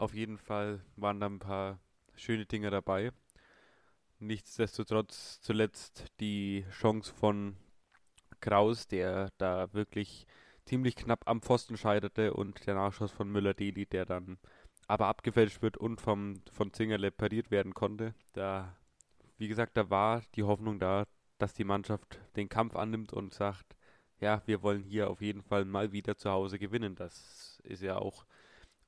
auf 0.00 0.14
jeden 0.14 0.38
Fall 0.38 0.80
waren 0.96 1.20
da 1.20 1.26
ein 1.26 1.38
paar 1.38 1.78
schöne 2.16 2.46
Dinge 2.46 2.70
dabei. 2.70 3.12
Nichtsdestotrotz 4.18 5.40
zuletzt 5.40 6.06
die 6.20 6.64
Chance 6.70 7.12
von 7.14 7.56
Kraus, 8.40 8.88
der 8.88 9.30
da 9.38 9.72
wirklich 9.72 10.26
ziemlich 10.64 10.96
knapp 10.96 11.28
am 11.28 11.42
Pfosten 11.42 11.76
scheiterte 11.76 12.32
und 12.32 12.66
der 12.66 12.74
Nachschuss 12.74 13.10
von 13.10 13.30
Müller-Deli, 13.30 13.86
der 13.86 14.06
dann 14.06 14.38
aber 14.86 15.06
abgefälscht 15.06 15.62
wird 15.62 15.76
und 15.76 16.00
vom, 16.00 16.42
von 16.50 16.72
Zingerle 16.72 17.10
pariert 17.10 17.50
werden 17.50 17.74
konnte. 17.74 18.14
Da, 18.32 18.76
wie 19.36 19.48
gesagt, 19.48 19.76
da 19.76 19.90
war 19.90 20.22
die 20.34 20.42
Hoffnung 20.42 20.78
da, 20.78 21.04
dass 21.38 21.54
die 21.54 21.64
Mannschaft 21.64 22.20
den 22.36 22.48
Kampf 22.48 22.74
annimmt 22.74 23.12
und 23.12 23.34
sagt, 23.34 23.76
ja, 24.18 24.42
wir 24.46 24.62
wollen 24.62 24.82
hier 24.82 25.10
auf 25.10 25.20
jeden 25.20 25.42
Fall 25.42 25.64
mal 25.64 25.92
wieder 25.92 26.16
zu 26.16 26.30
Hause 26.30 26.58
gewinnen. 26.58 26.94
Das 26.94 27.60
ist 27.64 27.82
ja 27.82 27.96
auch 27.96 28.26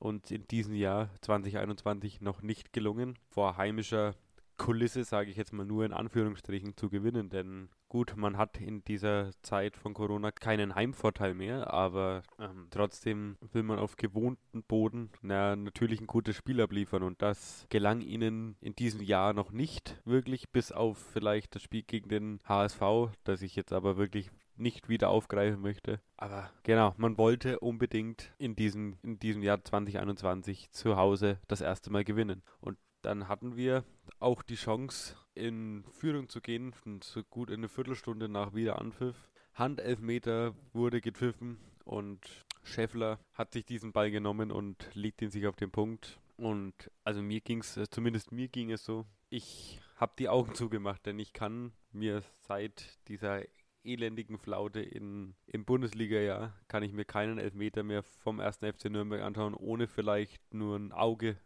uns 0.03 0.31
in 0.31 0.47
diesem 0.49 0.75
Jahr 0.75 1.11
2021 1.21 2.21
noch 2.21 2.43
nicht 2.43 2.73
gelungen, 2.73 3.19
vor 3.29 3.57
heimischer 3.57 4.15
Kulisse, 4.59 5.05
sage 5.05 5.31
ich 5.31 5.37
jetzt 5.37 5.53
mal 5.53 5.67
nur 5.67 5.85
in 5.85 5.93
Anführungsstrichen, 5.93 6.77
zu 6.77 6.89
gewinnen. 6.89 7.31
Denn 7.31 7.69
gut, 7.89 8.15
man 8.17 8.37
hat 8.37 8.61
in 8.61 8.85
dieser 8.85 9.31
Zeit 9.43 9.77
von 9.77 9.95
Corona 9.95 10.31
keinen 10.31 10.75
Heimvorteil 10.75 11.35
mehr, 11.35 11.73
aber 11.73 12.23
ähm, 12.39 12.69
trotzdem 12.71 13.37
will 13.53 13.63
man 13.63 13.79
auf 13.79 13.97
gewohnten 13.97 14.63
Boden 14.63 15.11
na, 15.21 15.57
natürlich 15.57 16.01
ein 16.01 16.07
gutes 16.07 16.37
Spiel 16.37 16.61
abliefern. 16.61 17.03
Und 17.03 17.23
das 17.23 17.67
gelang 17.71 18.01
ihnen 18.01 18.57
in 18.61 18.75
diesem 18.75 19.03
Jahr 19.03 19.33
noch 19.33 19.51
nicht 19.51 20.01
wirklich, 20.05 20.51
bis 20.51 20.71
auf 20.71 20.99
vielleicht 20.99 21.55
das 21.55 21.63
Spiel 21.63 21.83
gegen 21.83 22.09
den 22.09 22.41
HSV, 22.45 22.83
das 23.25 23.43
ich 23.43 23.57
jetzt 23.57 23.73
aber 23.73 23.97
wirklich 23.97 24.31
nicht 24.63 24.89
wieder 24.89 25.11
aufgreifen 25.11 25.61
möchte. 25.61 26.01
Aber 26.17 26.51
genau, 26.63 26.95
man 26.97 27.19
wollte 27.19 27.61
unbedingt 27.61 28.33
in 28.39 28.57
diesem, 28.57 28.97
in 29.03 29.19
diesem 29.19 29.43
Jahr 29.43 29.63
2021 29.63 30.71
zu 30.71 30.97
Hause 30.97 31.39
das 31.49 31.61
erste 31.61 31.91
Mal 31.91 32.05
gewinnen. 32.05 32.43
Und 32.61 32.79
dann 33.03 33.29
hatten 33.29 33.57
wir 33.57 33.85
auch 34.21 34.43
die 34.43 34.55
Chance, 34.55 35.17
in 35.35 35.85
Führung 35.91 36.29
zu 36.29 36.41
gehen, 36.41 36.75
so 37.03 37.23
gut 37.25 37.51
eine 37.51 37.69
Viertelstunde 37.69 38.29
nach 38.29 38.55
Wiederanpfiff. 38.55 39.17
Handelfmeter 39.55 40.55
wurde 40.73 41.01
gepfiffen 41.01 41.59
und 41.85 42.21
Scheffler 42.63 43.19
hat 43.35 43.53
sich 43.53 43.65
diesen 43.65 43.93
Ball 43.93 44.11
genommen 44.11 44.51
und 44.51 44.91
legt 44.95 45.23
ihn 45.23 45.31
sich 45.31 45.47
auf 45.47 45.57
den 45.57 45.71
Punkt. 45.71 46.21
Und 46.37 46.91
also 47.05 47.23
mir 47.23 47.41
ging 47.41 47.61
es, 47.61 47.79
zumindest 47.91 48.33
mir 48.33 48.49
ging 48.49 48.71
es 48.71 48.85
so, 48.85 49.07
ich 49.31 49.81
habe 49.97 50.13
die 50.19 50.29
Augen 50.29 50.55
zugemacht, 50.55 51.07
denn 51.07 51.19
ich 51.19 51.33
kann 51.33 51.73
mir 51.93 52.23
seit 52.41 52.99
dieser 53.09 53.43
elendigen 53.85 54.39
Flaute 54.39 54.81
in, 54.81 55.35
im 55.47 55.65
Bundesliga-Jahr, 55.65 56.55
kann 56.69 56.83
ich 56.83 56.93
mir 56.93 57.05
keinen 57.05 57.39
Elfmeter 57.39 57.83
mehr 57.83 58.03
vom 58.03 58.41
ersten 58.41 58.73
FC 58.73 58.87
Nürnberg 58.87 59.23
anschauen, 59.23 59.55
ohne 59.55 59.87
vielleicht 59.87 60.55
nur 60.55 60.77
ein 60.77 60.93
Auge 60.93 61.37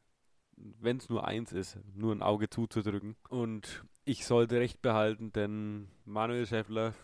wenn 0.57 0.97
es 0.97 1.09
nur 1.09 1.27
eins 1.27 1.53
ist, 1.53 1.79
nur 1.95 2.15
ein 2.15 2.23
Auge 2.23 2.49
zuzudrücken. 2.49 3.17
Und 3.29 3.85
ich 4.05 4.27
sollte 4.27 4.59
recht 4.59 4.83
behalten, 4.83 5.33
denn 5.33 5.89
Manuel 6.05 6.47
Schäffler, 6.47 6.95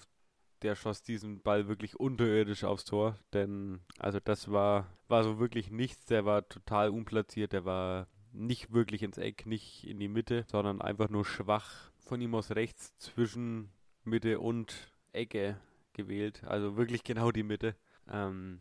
der 0.62 0.74
schoss 0.74 1.02
diesen 1.02 1.42
Ball 1.42 1.68
wirklich 1.68 1.98
unterirdisch 1.98 2.64
aufs 2.64 2.84
Tor. 2.84 3.18
Denn, 3.32 3.80
also 3.98 4.20
das 4.20 4.50
war, 4.50 4.86
war 5.08 5.24
so 5.24 5.38
wirklich 5.38 5.70
nichts. 5.70 6.06
Der 6.06 6.24
war 6.24 6.48
total 6.48 6.90
unplatziert. 6.90 7.52
Der 7.52 7.64
war 7.64 8.08
nicht 8.32 8.72
wirklich 8.72 9.02
ins 9.02 9.18
Eck, 9.18 9.44
nicht 9.44 9.84
in 9.84 9.98
die 9.98 10.08
Mitte, 10.08 10.46
sondern 10.50 10.80
einfach 10.80 11.10
nur 11.10 11.24
schwach 11.24 11.90
von 11.98 12.20
ihm 12.20 12.34
aus 12.34 12.52
rechts 12.52 12.96
zwischen 12.98 13.70
Mitte 14.04 14.40
und 14.40 14.91
Ecke 15.12 15.58
gewählt. 15.92 16.42
Also 16.44 16.76
wirklich 16.76 17.04
genau 17.04 17.30
die 17.30 17.42
Mitte. 17.42 17.74
Ähm, 18.10 18.60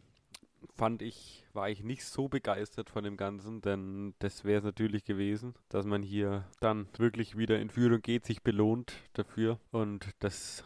fand 0.75 1.01
ich, 1.01 1.45
war 1.53 1.69
ich 1.69 1.83
nicht 1.83 2.05
so 2.05 2.27
begeistert 2.27 2.89
von 2.89 3.03
dem 3.03 3.17
Ganzen, 3.17 3.61
denn 3.61 4.13
das 4.19 4.43
wäre 4.43 4.59
es 4.59 4.63
natürlich 4.63 5.03
gewesen, 5.03 5.55
dass 5.69 5.85
man 5.85 6.03
hier 6.03 6.45
dann 6.59 6.87
wirklich 6.97 7.37
wieder 7.37 7.59
in 7.59 7.69
Führung 7.69 8.01
geht, 8.01 8.25
sich 8.25 8.41
belohnt 8.43 8.93
dafür. 9.13 9.59
Und 9.71 10.09
das 10.19 10.63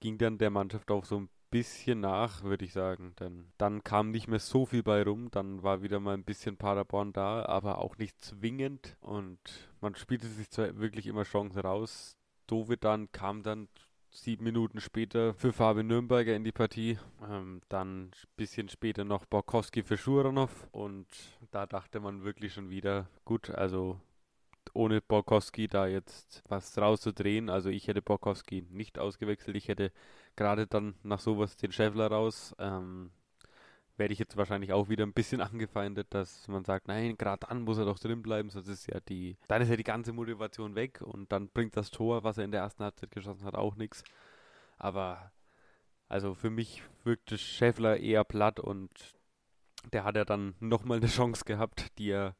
ging 0.00 0.18
dann 0.18 0.38
der 0.38 0.50
Mannschaft 0.50 0.90
auch 0.90 1.04
so 1.04 1.20
ein 1.20 1.28
bisschen 1.50 2.00
nach, 2.00 2.42
würde 2.42 2.64
ich 2.64 2.72
sagen. 2.72 3.14
Denn 3.20 3.52
dann 3.58 3.82
kam 3.82 4.10
nicht 4.10 4.28
mehr 4.28 4.38
so 4.38 4.66
viel 4.66 4.82
bei 4.82 5.02
rum, 5.02 5.30
dann 5.30 5.62
war 5.62 5.82
wieder 5.82 6.00
mal 6.00 6.14
ein 6.14 6.24
bisschen 6.24 6.56
Paderborn 6.56 7.12
da, 7.12 7.44
aber 7.46 7.78
auch 7.78 7.96
nicht 7.98 8.20
zwingend. 8.20 8.96
Und 9.00 9.38
man 9.80 9.94
spielte 9.94 10.26
sich 10.26 10.50
zwar 10.50 10.78
wirklich 10.78 11.06
immer 11.06 11.24
Chancen 11.24 11.60
raus. 11.60 12.16
Dovedan 12.46 13.12
kam 13.12 13.42
dann 13.42 13.68
sieben 14.10 14.44
Minuten 14.44 14.80
später 14.80 15.34
für 15.34 15.52
Fabian 15.52 15.86
Nürnberger 15.86 16.34
in 16.34 16.44
die 16.44 16.52
Partie. 16.52 16.98
Ähm, 17.28 17.60
dann 17.68 18.06
ein 18.06 18.10
bisschen 18.36 18.68
später 18.68 19.04
noch 19.04 19.26
Borkowski 19.26 19.82
für 19.82 19.96
Schuranov. 19.96 20.68
Und 20.72 21.06
da 21.50 21.66
dachte 21.66 22.00
man 22.00 22.24
wirklich 22.24 22.54
schon 22.54 22.70
wieder, 22.70 23.08
gut, 23.24 23.50
also 23.50 24.00
ohne 24.74 25.00
Borkowski 25.00 25.68
da 25.68 25.86
jetzt 25.86 26.42
was 26.48 26.76
rauszudrehen. 26.76 27.50
Also 27.50 27.70
ich 27.70 27.88
hätte 27.88 28.02
Borkowski 28.02 28.64
nicht 28.70 28.98
ausgewechselt. 28.98 29.56
Ich 29.56 29.68
hätte 29.68 29.92
gerade 30.36 30.66
dann 30.66 30.94
nach 31.02 31.20
sowas 31.20 31.56
den 31.56 31.72
Schäffler 31.72 32.08
raus. 32.08 32.54
Ähm, 32.58 33.10
werde 33.98 34.12
ich 34.12 34.18
jetzt 34.18 34.36
wahrscheinlich 34.36 34.72
auch 34.72 34.88
wieder 34.88 35.04
ein 35.04 35.12
bisschen 35.12 35.40
angefeindet, 35.40 36.06
dass 36.10 36.46
man 36.48 36.64
sagt, 36.64 36.88
nein, 36.88 37.16
gerade 37.16 37.46
dann 37.46 37.62
muss 37.62 37.78
er 37.78 37.84
doch 37.84 37.98
drin 37.98 38.22
bleiben, 38.22 38.50
sonst 38.50 38.68
ist 38.68 38.86
ja 38.86 39.00
die, 39.00 39.36
dann 39.48 39.62
ist 39.62 39.68
ja 39.68 39.76
die 39.76 39.84
ganze 39.84 40.12
Motivation 40.12 40.74
weg 40.74 41.00
und 41.02 41.32
dann 41.32 41.48
bringt 41.48 41.76
das 41.76 41.90
Tor, 41.90 42.24
was 42.24 42.38
er 42.38 42.44
in 42.44 42.52
der 42.52 42.62
ersten 42.62 42.84
Halbzeit 42.84 43.10
geschossen 43.10 43.44
hat, 43.44 43.54
auch 43.54 43.74
nichts. 43.76 44.04
Aber 44.78 45.32
also 46.08 46.34
für 46.34 46.50
mich 46.50 46.82
wirkte 47.04 47.36
Schäffler 47.36 47.98
eher 47.98 48.24
platt 48.24 48.60
und 48.60 48.90
der 49.92 50.04
hat 50.04 50.16
ja 50.16 50.24
dann 50.24 50.54
nochmal 50.60 50.98
eine 50.98 51.06
Chance 51.06 51.44
gehabt, 51.44 51.98
die 51.98 52.10
er, 52.10 52.36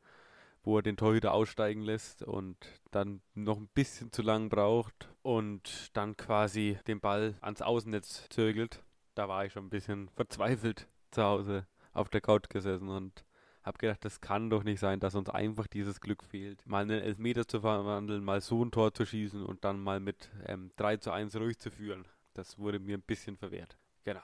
wo 0.62 0.78
er 0.78 0.82
den 0.82 0.96
Torhüter 0.96 1.32
aussteigen 1.32 1.82
lässt 1.82 2.22
und 2.22 2.56
dann 2.90 3.20
noch 3.34 3.58
ein 3.58 3.68
bisschen 3.74 4.12
zu 4.12 4.22
lang 4.22 4.48
braucht 4.48 5.08
und 5.22 5.90
dann 5.96 6.16
quasi 6.16 6.78
den 6.86 7.00
Ball 7.00 7.36
ans 7.40 7.62
Außennetz 7.62 8.28
zögelt. 8.30 8.82
Da 9.14 9.28
war 9.28 9.44
ich 9.44 9.52
schon 9.52 9.66
ein 9.66 9.70
bisschen 9.70 10.08
verzweifelt, 10.10 10.88
zu 11.10 11.22
Hause 11.22 11.66
auf 11.92 12.08
der 12.08 12.20
Couch 12.20 12.48
gesessen 12.48 12.88
und 12.88 13.24
habe 13.62 13.78
gedacht, 13.78 14.04
das 14.04 14.20
kann 14.20 14.50
doch 14.50 14.64
nicht 14.64 14.80
sein, 14.80 15.00
dass 15.00 15.14
uns 15.14 15.28
einfach 15.28 15.66
dieses 15.66 16.00
Glück 16.00 16.24
fehlt, 16.24 16.66
mal 16.66 16.82
einen 16.82 17.02
Elfmeter 17.02 17.46
zu 17.46 17.60
verwandeln, 17.60 18.24
mal 18.24 18.40
so 18.40 18.64
ein 18.64 18.70
Tor 18.70 18.94
zu 18.94 19.04
schießen 19.04 19.44
und 19.44 19.64
dann 19.64 19.80
mal 19.80 20.00
mit 20.00 20.30
ähm, 20.46 20.70
3 20.76 20.96
zu 20.98 21.10
1 21.12 21.36
ruhig 21.36 21.58
zu 21.58 21.70
führen. 21.70 22.06
Das 22.34 22.58
wurde 22.58 22.78
mir 22.78 22.96
ein 22.96 23.02
bisschen 23.02 23.36
verwehrt. 23.36 23.76
Genau. 24.04 24.22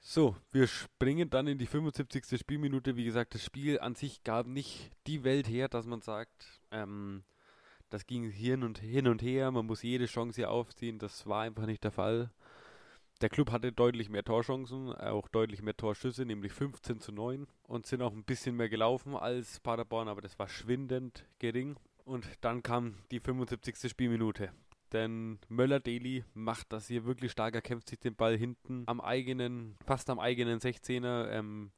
So, 0.00 0.36
wir 0.52 0.66
springen 0.66 1.28
dann 1.28 1.48
in 1.48 1.58
die 1.58 1.66
75. 1.66 2.38
Spielminute. 2.38 2.96
Wie 2.96 3.04
gesagt, 3.04 3.34
das 3.34 3.44
Spiel 3.44 3.80
an 3.80 3.94
sich 3.94 4.22
gab 4.22 4.46
nicht 4.46 4.92
die 5.06 5.24
Welt 5.24 5.48
her, 5.48 5.68
dass 5.68 5.86
man 5.86 6.02
sagt, 6.02 6.62
ähm, 6.70 7.24
das 7.90 8.06
ging 8.06 8.30
hin 8.30 8.62
und 8.62 8.78
hin 8.78 9.08
und 9.08 9.22
her, 9.22 9.50
man 9.50 9.66
muss 9.66 9.82
jede 9.82 10.06
Chance 10.06 10.36
hier 10.36 10.50
aufziehen. 10.50 10.98
Das 10.98 11.26
war 11.26 11.42
einfach 11.42 11.66
nicht 11.66 11.82
der 11.82 11.90
Fall. 11.90 12.30
Der 13.20 13.28
Club 13.28 13.50
hatte 13.50 13.72
deutlich 13.72 14.10
mehr 14.10 14.22
Torchancen, 14.22 14.92
auch 14.92 15.26
deutlich 15.28 15.60
mehr 15.60 15.76
Torschüsse, 15.76 16.24
nämlich 16.24 16.52
15 16.52 17.00
zu 17.00 17.10
9 17.10 17.48
und 17.64 17.86
sind 17.86 18.00
auch 18.00 18.12
ein 18.12 18.22
bisschen 18.22 18.56
mehr 18.56 18.68
gelaufen 18.68 19.16
als 19.16 19.58
Paderborn, 19.58 20.06
aber 20.06 20.20
das 20.20 20.38
war 20.38 20.48
schwindend 20.48 21.24
gering. 21.40 21.76
Und 22.04 22.26
dann 22.40 22.62
kam 22.62 22.94
die 23.10 23.18
75. 23.18 23.90
Spielminute. 23.90 24.52
Denn 24.92 25.38
Möller-Deli 25.48 26.24
macht 26.32 26.72
das 26.72 26.86
hier 26.86 27.04
wirklich 27.04 27.32
stark. 27.32 27.54
Er 27.54 27.60
kämpft 27.60 27.88
sich 27.90 27.98
den 27.98 28.14
Ball 28.14 28.36
hinten 28.36 28.84
am 28.86 29.00
eigenen, 29.00 29.76
fast 29.84 30.08
am 30.08 30.18
eigenen 30.18 30.60
16er. 30.60 31.28
Ähm, 31.30 31.72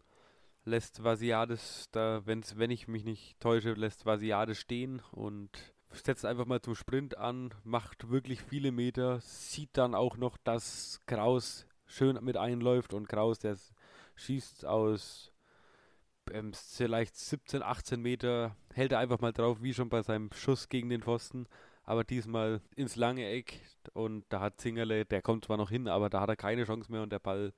lässt 0.64 1.02
Vasiades 1.02 1.88
da, 1.90 2.22
wenn's, 2.26 2.58
wenn 2.58 2.70
ich 2.70 2.86
mich 2.86 3.04
nicht 3.04 3.40
täusche, 3.40 3.72
lässt 3.72 4.06
Vasiades 4.06 4.58
stehen 4.58 5.02
und 5.10 5.50
setzt 5.92 6.24
einfach 6.24 6.46
mal 6.46 6.60
zum 6.60 6.74
Sprint 6.74 7.18
an, 7.18 7.52
macht 7.64 8.10
wirklich 8.10 8.42
viele 8.42 8.72
Meter, 8.72 9.20
sieht 9.20 9.70
dann 9.72 9.94
auch 9.94 10.16
noch, 10.16 10.36
dass 10.38 11.00
Kraus 11.06 11.66
schön 11.86 12.18
mit 12.22 12.36
einläuft 12.36 12.94
und 12.94 13.08
Kraus, 13.08 13.38
der 13.38 13.56
schießt 14.14 14.64
aus 14.64 15.32
ähm, 16.32 16.52
vielleicht 16.54 17.16
17, 17.16 17.62
18 17.62 18.00
Meter, 18.00 18.56
hält 18.72 18.92
er 18.92 18.98
einfach 18.98 19.20
mal 19.20 19.32
drauf, 19.32 19.58
wie 19.62 19.74
schon 19.74 19.88
bei 19.88 20.02
seinem 20.02 20.30
Schuss 20.32 20.68
gegen 20.68 20.88
den 20.88 21.02
Pfosten, 21.02 21.46
aber 21.84 22.04
diesmal 22.04 22.60
ins 22.76 22.96
lange 22.96 23.26
Eck 23.26 23.60
und 23.94 24.24
da 24.28 24.40
hat 24.40 24.60
Zingerle, 24.60 25.04
der 25.04 25.22
kommt 25.22 25.46
zwar 25.46 25.56
noch 25.56 25.70
hin, 25.70 25.88
aber 25.88 26.08
da 26.08 26.20
hat 26.20 26.28
er 26.28 26.36
keine 26.36 26.64
Chance 26.64 26.92
mehr 26.92 27.02
und 27.02 27.10
der 27.10 27.18
Ball 27.18 27.52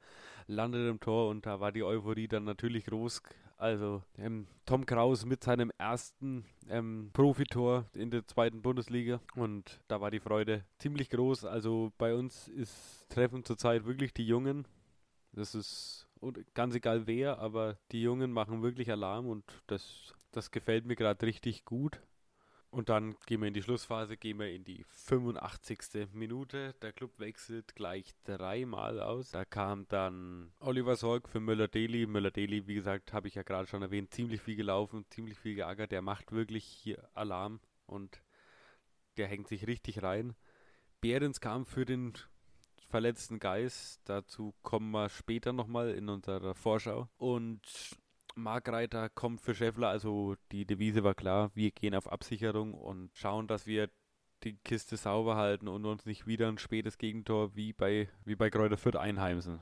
landet 0.47 0.89
im 0.89 1.01
Tor 1.01 1.29
und 1.29 1.45
da 1.45 1.61
war 1.61 1.73
die 1.73 1.83
Euphorie 1.83 2.29
dann 2.29 2.45
natürlich 2.45 2.87
groß, 2.87 3.23
also 3.63 4.03
ähm, 4.19 4.49
Tom 4.67 4.85
Kraus 4.85 5.25
mit 5.25 5.45
seinem 5.45 5.71
ersten 5.79 6.45
ähm, 6.69 7.11
Profitor 7.13 7.87
in 7.95 8.11
der 8.11 8.27
zweiten 8.27 8.61
Bundesliga 8.61 9.21
und 9.37 9.81
da 9.87 10.01
war 10.01 10.11
die 10.11 10.19
Freude 10.19 10.65
ziemlich 10.79 11.09
groß. 11.11 11.45
Also 11.45 11.93
bei 11.97 12.13
uns 12.13 12.49
ist 12.49 13.07
treffen 13.09 13.45
zurzeit 13.45 13.85
wirklich 13.85 14.13
die 14.13 14.27
Jungen. 14.27 14.67
Das 15.33 15.55
ist 15.55 16.09
ganz 16.55 16.75
egal 16.75 17.07
wer, 17.07 17.39
aber 17.39 17.79
die 17.93 18.03
Jungen 18.03 18.33
machen 18.33 18.63
wirklich 18.63 18.91
Alarm 18.91 19.29
und 19.29 19.45
das, 19.69 20.13
das 20.33 20.51
gefällt 20.51 20.85
mir 20.85 20.97
gerade 20.97 21.25
richtig 21.25 21.65
gut. 21.65 22.01
Und 22.73 22.89
dann 22.89 23.17
gehen 23.27 23.43
wir 23.43 23.49
in 23.49 23.55
die 23.55 23.63
Schlussphase, 23.63 24.17
gehen 24.17 24.39
wir 24.39 24.51
in 24.51 24.65
die 24.65 24.83
85. 24.89 26.09
Minute. 26.15 26.75
Der 26.81 26.95
Club 26.95 27.19
wechselt 27.19 27.75
gleich 27.75 28.15
dreimal 28.25 28.99
aus. 28.99 29.31
Da 29.31 29.45
kam 29.45 29.87
dann 29.89 30.53
Oliver 30.59 30.97
Sorg 30.97 31.29
für 31.29 31.39
Möller-Deli. 31.39 32.07
Möller-Deli, 32.07 32.67
wie 32.67 32.75
gesagt, 32.75 33.13
habe 33.13 33.29
ich 33.29 33.35
ja 33.35 33.43
gerade 33.43 33.67
schon 33.67 33.83
erwähnt, 33.83 34.15
ziemlich 34.15 34.41
viel 34.41 34.57
gelaufen, 34.57 35.05
ziemlich 35.11 35.39
viel 35.39 35.55
geärgert. 35.55 35.93
Der 35.93 36.01
macht 36.01 36.33
wirklich 36.33 36.65
hier 36.65 37.11
Alarm 37.13 37.61
und 37.85 38.23
der 39.19 39.27
hängt 39.27 39.49
sich 39.49 39.67
richtig 39.67 40.03
rein. 40.03 40.35
Behrens 41.03 41.43
kam 41.43 41.67
für 41.67 41.85
den 41.85 42.15
verletzten 42.89 43.39
Geist. 43.39 44.01
Dazu 44.07 44.55
kommen 44.63 44.93
wir 44.93 45.11
später 45.11 45.53
nochmal 45.53 45.91
in 45.91 46.09
unserer 46.09 46.55
Vorschau. 46.55 47.11
Und 47.19 47.61
Mark 48.35 48.69
Reiter 48.69 49.09
kommt 49.09 49.41
für 49.41 49.55
Scheffler, 49.55 49.89
also 49.89 50.37
die 50.51 50.65
Devise 50.65 51.05
war 51.05 51.15
klar, 51.15 51.51
wir 51.55 51.71
gehen 51.71 51.95
auf 51.95 52.11
Absicherung 52.11 52.75
und 52.75 53.11
schauen, 53.15 53.47
dass 53.47 53.67
wir 53.67 53.89
die 54.43 54.57
Kiste 54.65 54.97
sauber 54.97 55.37
halten 55.37 55.69
und 55.69 55.85
uns 55.85 56.05
nicht 56.07 56.27
wieder 56.27 56.49
ein 56.49 56.59
spätes 56.59 56.99
Gegentor 56.99 57.55
wie 57.55 57.73
bei, 57.73 58.09
wie 58.25 58.35
bei 58.35 58.51
Kräuter 58.51 58.77
Fürth 58.77 58.97
einheimsen. 58.97 59.61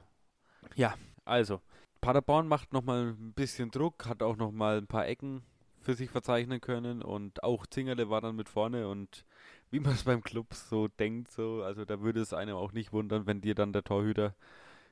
Ja, 0.75 0.95
also, 1.25 1.61
Paderborn 2.00 2.49
macht 2.49 2.73
nochmal 2.73 3.11
ein 3.11 3.33
bisschen 3.35 3.71
Druck, 3.71 4.07
hat 4.07 4.23
auch 4.23 4.37
nochmal 4.37 4.79
ein 4.79 4.87
paar 4.87 5.07
Ecken 5.07 5.43
für 5.81 5.95
sich 5.95 6.11
verzeichnen 6.11 6.61
können 6.61 7.03
und 7.03 7.43
auch 7.43 7.67
Zingerle 7.67 8.11
war 8.11 8.21
dann 8.21 8.37
mit 8.37 8.49
vorne 8.49 8.89
und 8.89 9.25
wie 9.71 9.81
man 9.81 9.93
es 9.93 10.05
beim 10.05 10.23
Club 10.23 10.53
so 10.55 10.89
denkt, 10.89 11.31
so, 11.31 11.62
also 11.62 11.85
da 11.85 12.00
würde 12.00 12.21
es 12.21 12.33
einem 12.33 12.57
auch 12.57 12.73
nicht 12.73 12.93
wundern, 12.93 13.27
wenn 13.27 13.41
dir 13.41 13.55
dann 13.55 13.73
der 13.73 13.85
Torhüter 13.85 14.35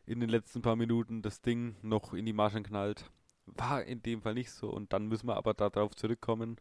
in 0.07 0.21
den 0.21 0.31
letzten 0.31 0.63
paar 0.63 0.77
Minuten 0.77 1.21
das 1.21 1.43
Ding 1.43 1.77
noch 1.83 2.15
in 2.15 2.25
die 2.25 2.33
Marschen 2.33 2.63
knallt. 2.63 3.11
War 3.57 3.85
in 3.85 4.03
dem 4.03 4.23
Fall 4.23 4.35
nicht 4.35 4.51
so 4.51 4.69
und 4.71 4.93
dann 4.93 5.07
müssen 5.07 5.27
wir 5.27 5.37
aber 5.37 5.55
darauf 5.55 5.95
zurückkommen, 5.95 6.57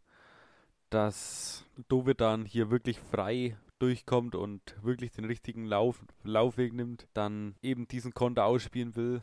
dass 0.90 1.66
Dovedan 1.90 2.46
hier 2.46 2.72
wirklich 2.72 3.00
frei 3.00 3.58
durchkommt 3.80 4.36
und 4.36 4.62
wirklich 4.82 5.12
den 5.12 5.26
richtigen 5.26 5.66
Lauf, 5.66 6.04
Laufweg 6.24 6.74
nimmt, 6.74 7.08
dann 7.14 7.56
eben 7.62 7.88
diesen 7.88 8.14
Konter 8.14 8.46
ausspielen 8.46 8.96
will, 8.96 9.22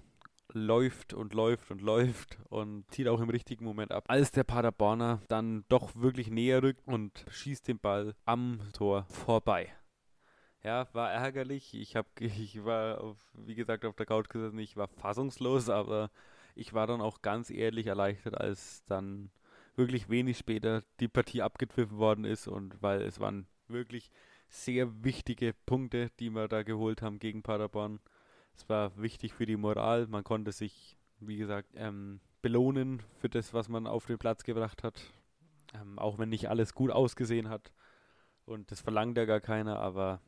läuft 0.53 1.15
und 1.15 1.35
läuft 1.35 1.71
und 1.71 1.81
läuft 1.81 2.39
und 2.49 2.85
zieht 2.91 3.09
auch 3.09 3.21
im 3.21 3.31
richtigen 3.31 3.65
Moment 3.65 3.93
ab. 3.93 4.05
Als 4.09 4.31
der 4.31 4.45
Paderborner 4.45 5.21
dann 5.29 5.65
doch 5.69 5.97
wirklich 5.97 6.31
näher 6.31 6.63
rückt 6.63 6.87
und 6.87 7.25
schießt 7.31 7.67
den 7.67 7.79
Ball 7.79 8.15
am 8.25 8.61
Tor 8.73 9.07
vorbei. 9.09 9.73
Ja, 10.63 10.89
war 10.95 11.13
ärgerlich. 11.13 11.75
Ich 11.75 11.97
habe, 11.97 12.09
ich 12.21 12.65
war, 12.65 13.01
auf, 13.01 13.19
wie 13.35 13.55
gesagt, 13.55 13.85
auf 13.85 13.97
der 13.97 14.07
Couch 14.07 14.29
gesessen. 14.29 14.59
Ich 14.59 14.77
war 14.77 14.89
fassungslos, 14.89 15.69
aber 15.69 16.11
ich 16.55 16.73
war 16.73 16.87
dann 16.87 17.01
auch 17.01 17.23
ganz 17.23 17.51
ehrlich 17.51 17.87
erleichtert, 17.87 18.39
als 18.39 18.85
dann 18.85 19.31
wirklich 19.77 20.09
wenig 20.09 20.39
später 20.39 20.83
die 21.01 21.09
Partie 21.09 21.43
abgepfiffen 21.43 21.99
worden 21.99 22.25
ist 22.25 22.47
und 22.47 22.81
weil 22.83 23.03
es 23.03 23.21
waren 23.21 23.47
wirklich 23.69 24.11
sehr 24.49 25.03
wichtige 25.03 25.55
Punkte, 25.67 26.11
die 26.21 26.31
wir 26.31 26.49
da 26.49 26.63
geholt 26.63 27.03
haben 27.03 27.19
gegen 27.19 27.43
Paderborn. 27.43 27.99
Es 28.55 28.69
war 28.69 28.97
wichtig 28.97 29.33
für 29.35 29.47
die 29.47 29.57
Moral. 29.57 30.07
Man 30.07 30.23
konnte 30.23 30.53
sich, 30.53 30.97
wie 31.19 31.37
gesagt, 31.37 31.71
ähm, 31.75 32.21
belohnen 32.41 33.03
für 33.19 33.29
das, 33.29 33.53
was 33.53 33.69
man 33.69 33.87
auf 33.87 34.07
den 34.07 34.19
Platz 34.19 34.45
gebracht 34.45 34.85
hat. 34.85 35.01
Ähm, 35.75 35.99
auch 35.99 36.19
wenn 36.19 36.29
nicht 36.29 36.49
alles 36.49 36.75
gut 36.75 36.91
ausgesehen 36.91 37.49
hat. 37.49 37.73
Und 38.45 38.71
das 38.71 38.81
verlangt 38.81 39.17
ja 39.17 39.25
gar 39.25 39.41
keiner, 39.41 39.81
aber 39.81 40.21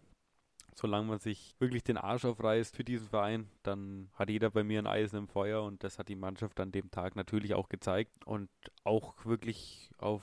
solange 0.78 1.08
man 1.08 1.18
sich 1.18 1.56
wirklich 1.58 1.82
den 1.84 1.96
Arsch 1.96 2.24
aufreißt 2.24 2.76
für 2.76 2.84
diesen 2.84 3.08
Verein, 3.08 3.48
dann 3.62 4.10
hat 4.14 4.28
jeder 4.28 4.50
bei 4.50 4.62
mir 4.62 4.78
ein 4.78 4.86
Eisen 4.86 5.16
im 5.16 5.28
Feuer 5.28 5.62
und 5.62 5.82
das 5.82 5.98
hat 5.98 6.08
die 6.08 6.16
Mannschaft 6.16 6.60
an 6.60 6.70
dem 6.70 6.90
Tag 6.90 7.16
natürlich 7.16 7.54
auch 7.54 7.68
gezeigt 7.68 8.26
und 8.26 8.50
auch 8.84 9.24
wirklich 9.24 9.90
auf 9.98 10.22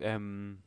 ähm, 0.00 0.62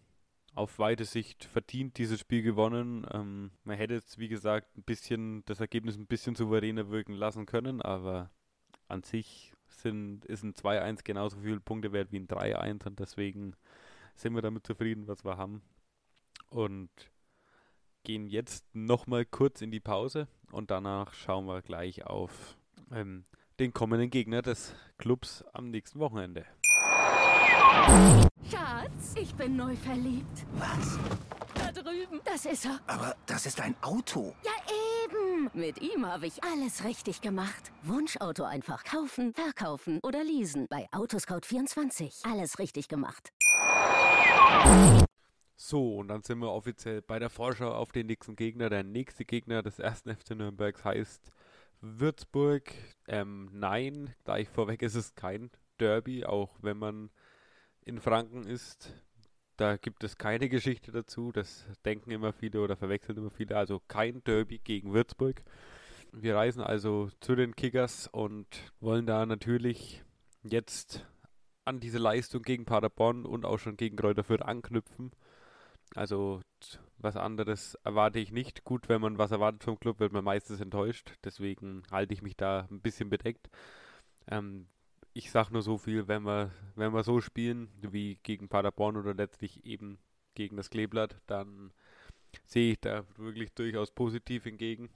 auf 0.56 0.78
weite 0.78 1.06
Sicht 1.06 1.46
verdient 1.46 1.98
dieses 1.98 2.20
Spiel 2.20 2.44
gewonnen. 2.44 3.08
Ähm, 3.12 3.52
man 3.64 3.78
hätte 3.78 3.96
jetzt, 3.96 4.20
wie 4.20 4.28
gesagt, 4.28 4.78
ein 4.78 4.84
bisschen 4.84 5.44
das 5.46 5.60
Ergebnis 5.60 5.98
ein 5.98 6.06
bisschen 6.06 6.36
souveräner 6.36 6.90
wirken 6.90 7.14
lassen 7.14 7.46
können, 7.46 7.82
aber 7.82 8.30
an 8.88 9.04
sich 9.04 9.54
sind, 9.68 10.26
ist 10.26 10.44
ein 10.44 10.54
2-1 10.54 11.04
genauso 11.04 11.40
viele 11.40 11.60
Punkte 11.60 11.92
wert 11.92 12.12
wie 12.12 12.20
ein 12.20 12.28
3-1 12.28 12.86
und 12.86 13.00
deswegen 13.00 13.56
sind 14.16 14.36
wir 14.36 14.42
damit 14.42 14.66
zufrieden, 14.68 15.08
was 15.08 15.26
wir 15.26 15.38
haben. 15.38 15.64
Und 16.50 16.90
gehen 18.04 18.28
jetzt 18.28 18.66
nochmal 18.74 19.26
kurz 19.26 19.62
in 19.62 19.72
die 19.72 19.80
Pause 19.80 20.28
und 20.52 20.72
danach 20.72 21.14
schauen 21.14 21.46
wir 21.46 21.62
gleich 21.62 22.06
auf 22.06 22.58
ähm, 22.92 23.26
den 23.60 23.74
kommenden 23.74 24.10
Gegner 24.10 24.42
des 24.42 24.76
Clubs 24.98 25.44
am 25.54 25.70
nächsten 25.70 26.00
Wochenende. 26.00 26.46
Schatz, 28.50 29.16
ich 29.16 29.34
bin 29.36 29.56
neu 29.56 29.76
verliebt. 29.76 30.46
Was? 30.54 31.00
Da 31.56 31.72
drüben. 31.72 32.22
Das 32.26 32.46
ist 32.46 32.66
er. 32.66 32.80
Aber 32.88 33.16
das 33.26 33.46
ist 33.46 33.60
ein 33.62 33.76
Auto. 33.82 34.36
Ja, 34.44 34.52
eben. 35.06 35.50
Mit 35.54 35.82
ihm 35.82 36.06
habe 36.06 36.28
ich 36.28 36.44
alles 36.44 36.84
richtig 36.84 37.22
gemacht. 37.22 37.72
Wunschauto 37.84 38.44
einfach 38.44 38.84
kaufen, 38.84 39.34
verkaufen 39.34 40.00
oder 40.04 40.24
leasen. 40.24 40.68
Bei 40.70 40.88
Autoscout24. 40.92 42.30
Alles 42.30 42.60
richtig 42.60 42.88
gemacht. 42.88 43.32
So, 45.56 45.98
und 45.98 46.08
dann 46.08 46.24
sind 46.24 46.40
wir 46.40 46.52
offiziell 46.52 47.02
bei 47.02 47.20
der 47.20 47.30
Vorschau 47.30 47.72
auf 47.74 47.92
den 47.92 48.08
nächsten 48.08 48.36
Gegner. 48.36 48.70
Der 48.70 48.84
nächste 48.84 49.26
Gegner 49.26 49.62
des 49.62 49.80
ersten 49.80 50.14
FC 50.14 50.32
Nürnbergs 50.32 50.84
heißt 50.84 51.32
Würzburg. 51.82 52.72
Ähm, 53.08 53.50
nein, 53.52 54.16
gleich 54.24 54.50
vorweg 54.50 54.82
ist 54.82 54.96
es 54.96 55.16
kein 55.16 55.52
Derby, 55.80 56.26
auch 56.26 56.58
wenn 56.62 56.78
man 56.78 57.12
in 57.86 58.00
Franken 58.00 58.48
ist. 58.48 58.94
Da 59.58 59.78
gibt 59.78 60.04
es 60.04 60.18
keine 60.18 60.50
Geschichte 60.50 60.92
dazu. 60.92 61.32
Das 61.32 61.66
denken 61.86 62.12
immer 62.12 62.34
viele 62.34 62.62
oder 62.62 62.76
verwechseln 62.76 63.18
immer 63.18 63.30
viele. 63.30 63.56
Also 63.56 63.82
kein 63.88 64.24
Derby 64.24 64.60
gegen 64.60 64.94
Würzburg. 64.94 65.44
Wir 66.12 66.36
reisen 66.36 66.62
also 66.62 67.10
zu 67.20 67.36
den 67.36 67.56
Kickers 67.56 68.08
und 68.08 68.48
wollen 68.80 69.06
da 69.06 69.26
natürlich 69.26 70.04
jetzt 70.44 71.06
an 71.66 71.80
diese 71.80 71.98
Leistung 71.98 72.42
gegen 72.42 72.66
Paderborn 72.66 73.26
und 73.26 73.46
auch 73.46 73.58
schon 73.60 73.78
gegen 73.78 73.96
Kräuter 73.96 74.24
Fürth 74.24 74.42
anknüpfen. 74.42 75.12
Also 75.96 76.42
was 76.98 77.16
anderes 77.18 77.76
erwarte 77.84 78.20
ich 78.20 78.32
nicht. 78.32 78.64
Gut, 78.64 78.90
wenn 78.90 79.02
man 79.02 79.18
was 79.18 79.32
erwartet 79.32 79.64
vom 79.64 79.80
Club, 79.80 80.00
wird 80.00 80.14
man 80.14 80.24
meistens 80.24 80.60
enttäuscht. 80.60 81.14
Deswegen 81.24 81.84
halte 81.92 82.14
ich 82.14 82.22
mich 82.22 82.36
da 82.36 82.68
ein 82.72 82.82
bisschen 82.82 83.10
bedeckt. 83.10 83.50
Ähm, 84.28 84.68
ich 85.14 85.30
sag 85.32 85.52
nur 85.52 85.62
so 85.62 85.78
viel, 85.78 86.08
wenn 86.08 86.24
wir, 86.24 86.52
wenn 86.76 86.94
wir 86.94 87.04
so 87.04 87.22
spielen, 87.22 87.70
wie 87.82 88.18
gegen 88.24 88.50
Paderborn 88.50 88.98
oder 88.98 89.14
letztlich 89.14 89.66
eben 89.66 90.00
gegen 90.36 90.58
das 90.58 90.70
Kleeblatt, 90.70 91.18
dann 91.28 91.72
sehe 92.46 92.72
ich 92.74 92.80
da 92.80 93.06
wirklich 93.18 93.54
durchaus 93.54 93.92
positiv 93.92 94.46
entgegen. 94.46 94.90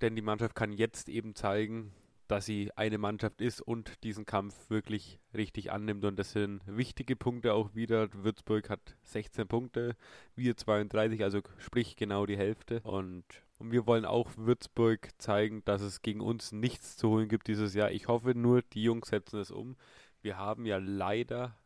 Denn 0.00 0.16
die 0.16 0.22
Mannschaft 0.22 0.54
kann 0.56 0.72
jetzt 0.72 1.08
eben 1.08 1.34
zeigen, 1.34 1.92
dass 2.30 2.46
sie 2.46 2.70
eine 2.76 2.98
Mannschaft 2.98 3.40
ist 3.40 3.60
und 3.60 4.04
diesen 4.04 4.24
Kampf 4.24 4.70
wirklich 4.70 5.18
richtig 5.34 5.72
annimmt. 5.72 6.04
Und 6.04 6.16
das 6.16 6.32
sind 6.32 6.62
wichtige 6.66 7.16
Punkte 7.16 7.54
auch 7.54 7.74
wieder. 7.74 8.08
Würzburg 8.12 8.70
hat 8.70 8.96
16 9.02 9.48
Punkte, 9.48 9.96
wir 10.36 10.56
32, 10.56 11.24
also 11.24 11.40
sprich 11.58 11.96
genau 11.96 12.26
die 12.26 12.36
Hälfte. 12.36 12.80
Und, 12.82 13.24
und 13.58 13.72
wir 13.72 13.86
wollen 13.86 14.04
auch 14.04 14.30
Würzburg 14.36 15.08
zeigen, 15.18 15.64
dass 15.64 15.82
es 15.82 16.02
gegen 16.02 16.20
uns 16.20 16.52
nichts 16.52 16.96
zu 16.96 17.08
holen 17.08 17.28
gibt 17.28 17.48
dieses 17.48 17.74
Jahr. 17.74 17.90
Ich 17.90 18.06
hoffe 18.06 18.36
nur, 18.36 18.62
die 18.62 18.84
Jungs 18.84 19.08
setzen 19.08 19.40
es 19.40 19.50
um. 19.50 19.76
Wir 20.22 20.36
haben 20.36 20.66
ja 20.66 20.76
leider 20.78 21.56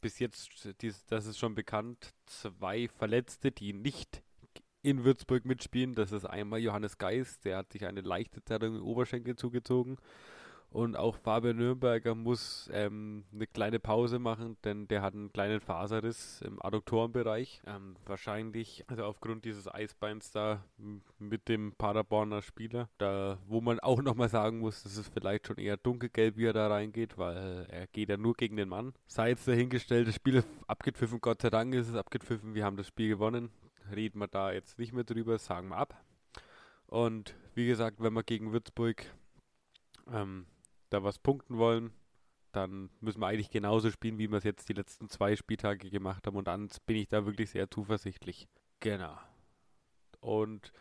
bis 0.00 0.18
jetzt, 0.18 0.50
das 1.08 1.26
ist 1.26 1.38
schon 1.38 1.54
bekannt, 1.54 2.14
zwei 2.26 2.88
Verletzte, 2.88 3.52
die 3.52 3.72
nicht 3.72 4.22
in 4.84 5.02
Würzburg 5.04 5.44
mitspielen. 5.44 5.94
Das 5.94 6.12
ist 6.12 6.26
einmal 6.26 6.60
Johannes 6.60 6.98
Geist, 6.98 7.44
der 7.44 7.56
hat 7.56 7.72
sich 7.72 7.86
eine 7.86 8.02
leichte 8.02 8.44
Zerrung 8.44 8.76
im 8.76 8.82
Oberschenkel 8.82 9.34
zugezogen. 9.34 9.96
Und 10.74 10.96
auch 10.96 11.16
Fabian 11.16 11.56
Nürnberger 11.56 12.16
muss 12.16 12.68
ähm, 12.72 13.22
eine 13.32 13.46
kleine 13.46 13.78
Pause 13.78 14.18
machen, 14.18 14.56
denn 14.64 14.88
der 14.88 15.02
hat 15.02 15.14
einen 15.14 15.32
kleinen 15.32 15.60
Faserriss 15.60 16.42
im 16.42 16.60
Adduktorenbereich. 16.60 17.62
Ähm, 17.64 17.94
wahrscheinlich, 18.06 18.84
also 18.88 19.04
aufgrund 19.04 19.44
dieses 19.44 19.72
Eisbeins 19.72 20.32
da 20.32 20.64
mit 21.20 21.48
dem 21.48 21.74
Paderborner 21.78 22.42
Spieler. 22.42 22.88
Da, 22.98 23.38
wo 23.46 23.60
man 23.60 23.78
auch 23.78 24.02
nochmal 24.02 24.28
sagen 24.28 24.58
muss, 24.58 24.82
das 24.82 24.96
ist 24.96 25.14
vielleicht 25.14 25.46
schon 25.46 25.58
eher 25.58 25.76
dunkelgelb, 25.76 26.36
wie 26.36 26.46
er 26.46 26.52
da 26.52 26.66
reingeht, 26.66 27.18
weil 27.18 27.66
er 27.70 27.86
geht 27.86 28.08
ja 28.08 28.16
nur 28.16 28.34
gegen 28.34 28.56
den 28.56 28.68
Mann. 28.68 28.94
Sei 29.06 29.28
jetzt 29.28 29.46
dahingestellt, 29.46 30.08
das 30.08 30.16
Spiel 30.16 30.34
ist 30.34 30.48
abgepfiffen, 30.66 31.20
Gott 31.20 31.40
sei 31.40 31.50
Dank 31.50 31.72
ist 31.72 31.88
es 31.88 31.94
abgepfiffen, 31.94 32.54
wir 32.54 32.64
haben 32.64 32.76
das 32.76 32.88
Spiel 32.88 33.08
gewonnen 33.08 33.50
reden 33.90 34.18
wir 34.18 34.28
da 34.28 34.52
jetzt 34.52 34.78
nicht 34.78 34.92
mehr 34.92 35.04
drüber, 35.04 35.38
sagen 35.38 35.68
wir 35.68 35.76
ab. 35.76 36.02
Und 36.86 37.34
wie 37.54 37.66
gesagt, 37.66 38.00
wenn 38.00 38.12
wir 38.12 38.22
gegen 38.22 38.52
Würzburg 38.52 39.04
ähm, 40.12 40.46
da 40.90 41.02
was 41.02 41.18
punkten 41.18 41.58
wollen, 41.58 41.92
dann 42.52 42.90
müssen 43.00 43.20
wir 43.20 43.26
eigentlich 43.26 43.50
genauso 43.50 43.90
spielen, 43.90 44.18
wie 44.18 44.30
wir 44.30 44.38
es 44.38 44.44
jetzt 44.44 44.68
die 44.68 44.74
letzten 44.74 45.08
zwei 45.08 45.34
Spieltage 45.36 45.90
gemacht 45.90 46.26
haben. 46.26 46.36
Und 46.36 46.46
dann 46.46 46.68
bin 46.86 46.96
ich 46.96 47.08
da 47.08 47.26
wirklich 47.26 47.50
sehr 47.50 47.70
zuversichtlich. 47.70 48.48
Genau. 48.80 49.18
Und 50.20 50.72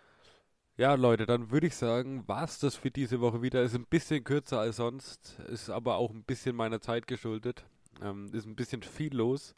ja, 0.78 0.96
Leute, 0.96 1.26
dann 1.26 1.52
würde 1.52 1.68
ich 1.68 1.76
sagen, 1.76 2.28
war 2.28 2.44
es 2.44 2.60
das 2.60 2.76
für 2.76 2.92
diese 2.92 3.22
Woche 3.22 3.42
wieder. 3.42 3.62
Ist 3.64 3.76
ein 3.76 3.86
bisschen 3.86 4.24
kürzer 4.24 4.60
als 4.60 4.78
sonst, 4.78 5.40
ist 5.48 5.70
aber 5.70 5.98
auch 5.98 6.12
ein 6.12 6.24
bisschen 6.24 6.56
meiner 6.56 6.82
Zeit 6.82 7.08
geschuldet. 7.08 7.66
Ähm, 8.02 8.34
ist 8.34 8.46
ein 8.46 8.56
bisschen 8.56 8.82
viel 8.82 9.16
los. 9.16 9.56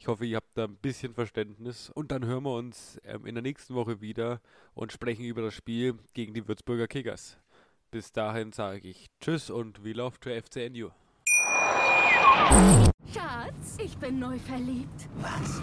Ich 0.00 0.06
hoffe, 0.06 0.24
ihr 0.24 0.36
habt 0.36 0.56
da 0.56 0.64
ein 0.64 0.76
bisschen 0.76 1.12
Verständnis. 1.12 1.90
Und 1.90 2.12
dann 2.12 2.24
hören 2.24 2.44
wir 2.44 2.54
uns 2.54 3.00
ähm, 3.04 3.26
in 3.26 3.34
der 3.34 3.42
nächsten 3.42 3.74
Woche 3.74 4.00
wieder 4.00 4.40
und 4.74 4.92
sprechen 4.92 5.24
über 5.24 5.42
das 5.42 5.54
Spiel 5.54 5.98
gegen 6.14 6.34
die 6.34 6.46
Würzburger 6.46 6.86
Kickers. 6.86 7.36
Bis 7.90 8.12
dahin 8.12 8.52
sage 8.52 8.88
ich 8.88 9.06
Tschüss 9.20 9.50
und 9.50 9.82
we 9.84 9.92
love 9.92 10.18
to 10.20 10.30
FCNU. 10.30 10.90
Schatz, 13.12 13.78
ich 13.82 13.96
bin 13.96 14.18
neu 14.18 14.38
verliebt. 14.38 15.08
Was? 15.16 15.60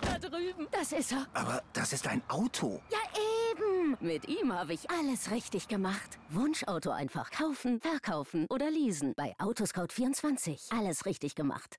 Da 0.00 0.18
drüben. 0.18 0.68
Das 0.70 0.92
ist 0.92 1.12
er. 1.12 1.26
Aber 1.32 1.62
das 1.72 1.92
ist 1.92 2.06
ein 2.06 2.22
Auto. 2.28 2.80
Ja, 2.90 2.98
eben. 3.50 3.96
Mit 4.00 4.28
ihm 4.28 4.52
habe 4.52 4.74
ich 4.74 4.90
alles 4.90 5.30
richtig 5.30 5.68
gemacht. 5.68 6.18
Wunschauto 6.28 6.90
einfach 6.90 7.30
kaufen, 7.30 7.80
verkaufen 7.80 8.46
oder 8.50 8.70
leasen. 8.70 9.14
Bei 9.16 9.34
Autoscout24. 9.38 10.76
Alles 10.76 11.06
richtig 11.06 11.34
gemacht. 11.34 11.78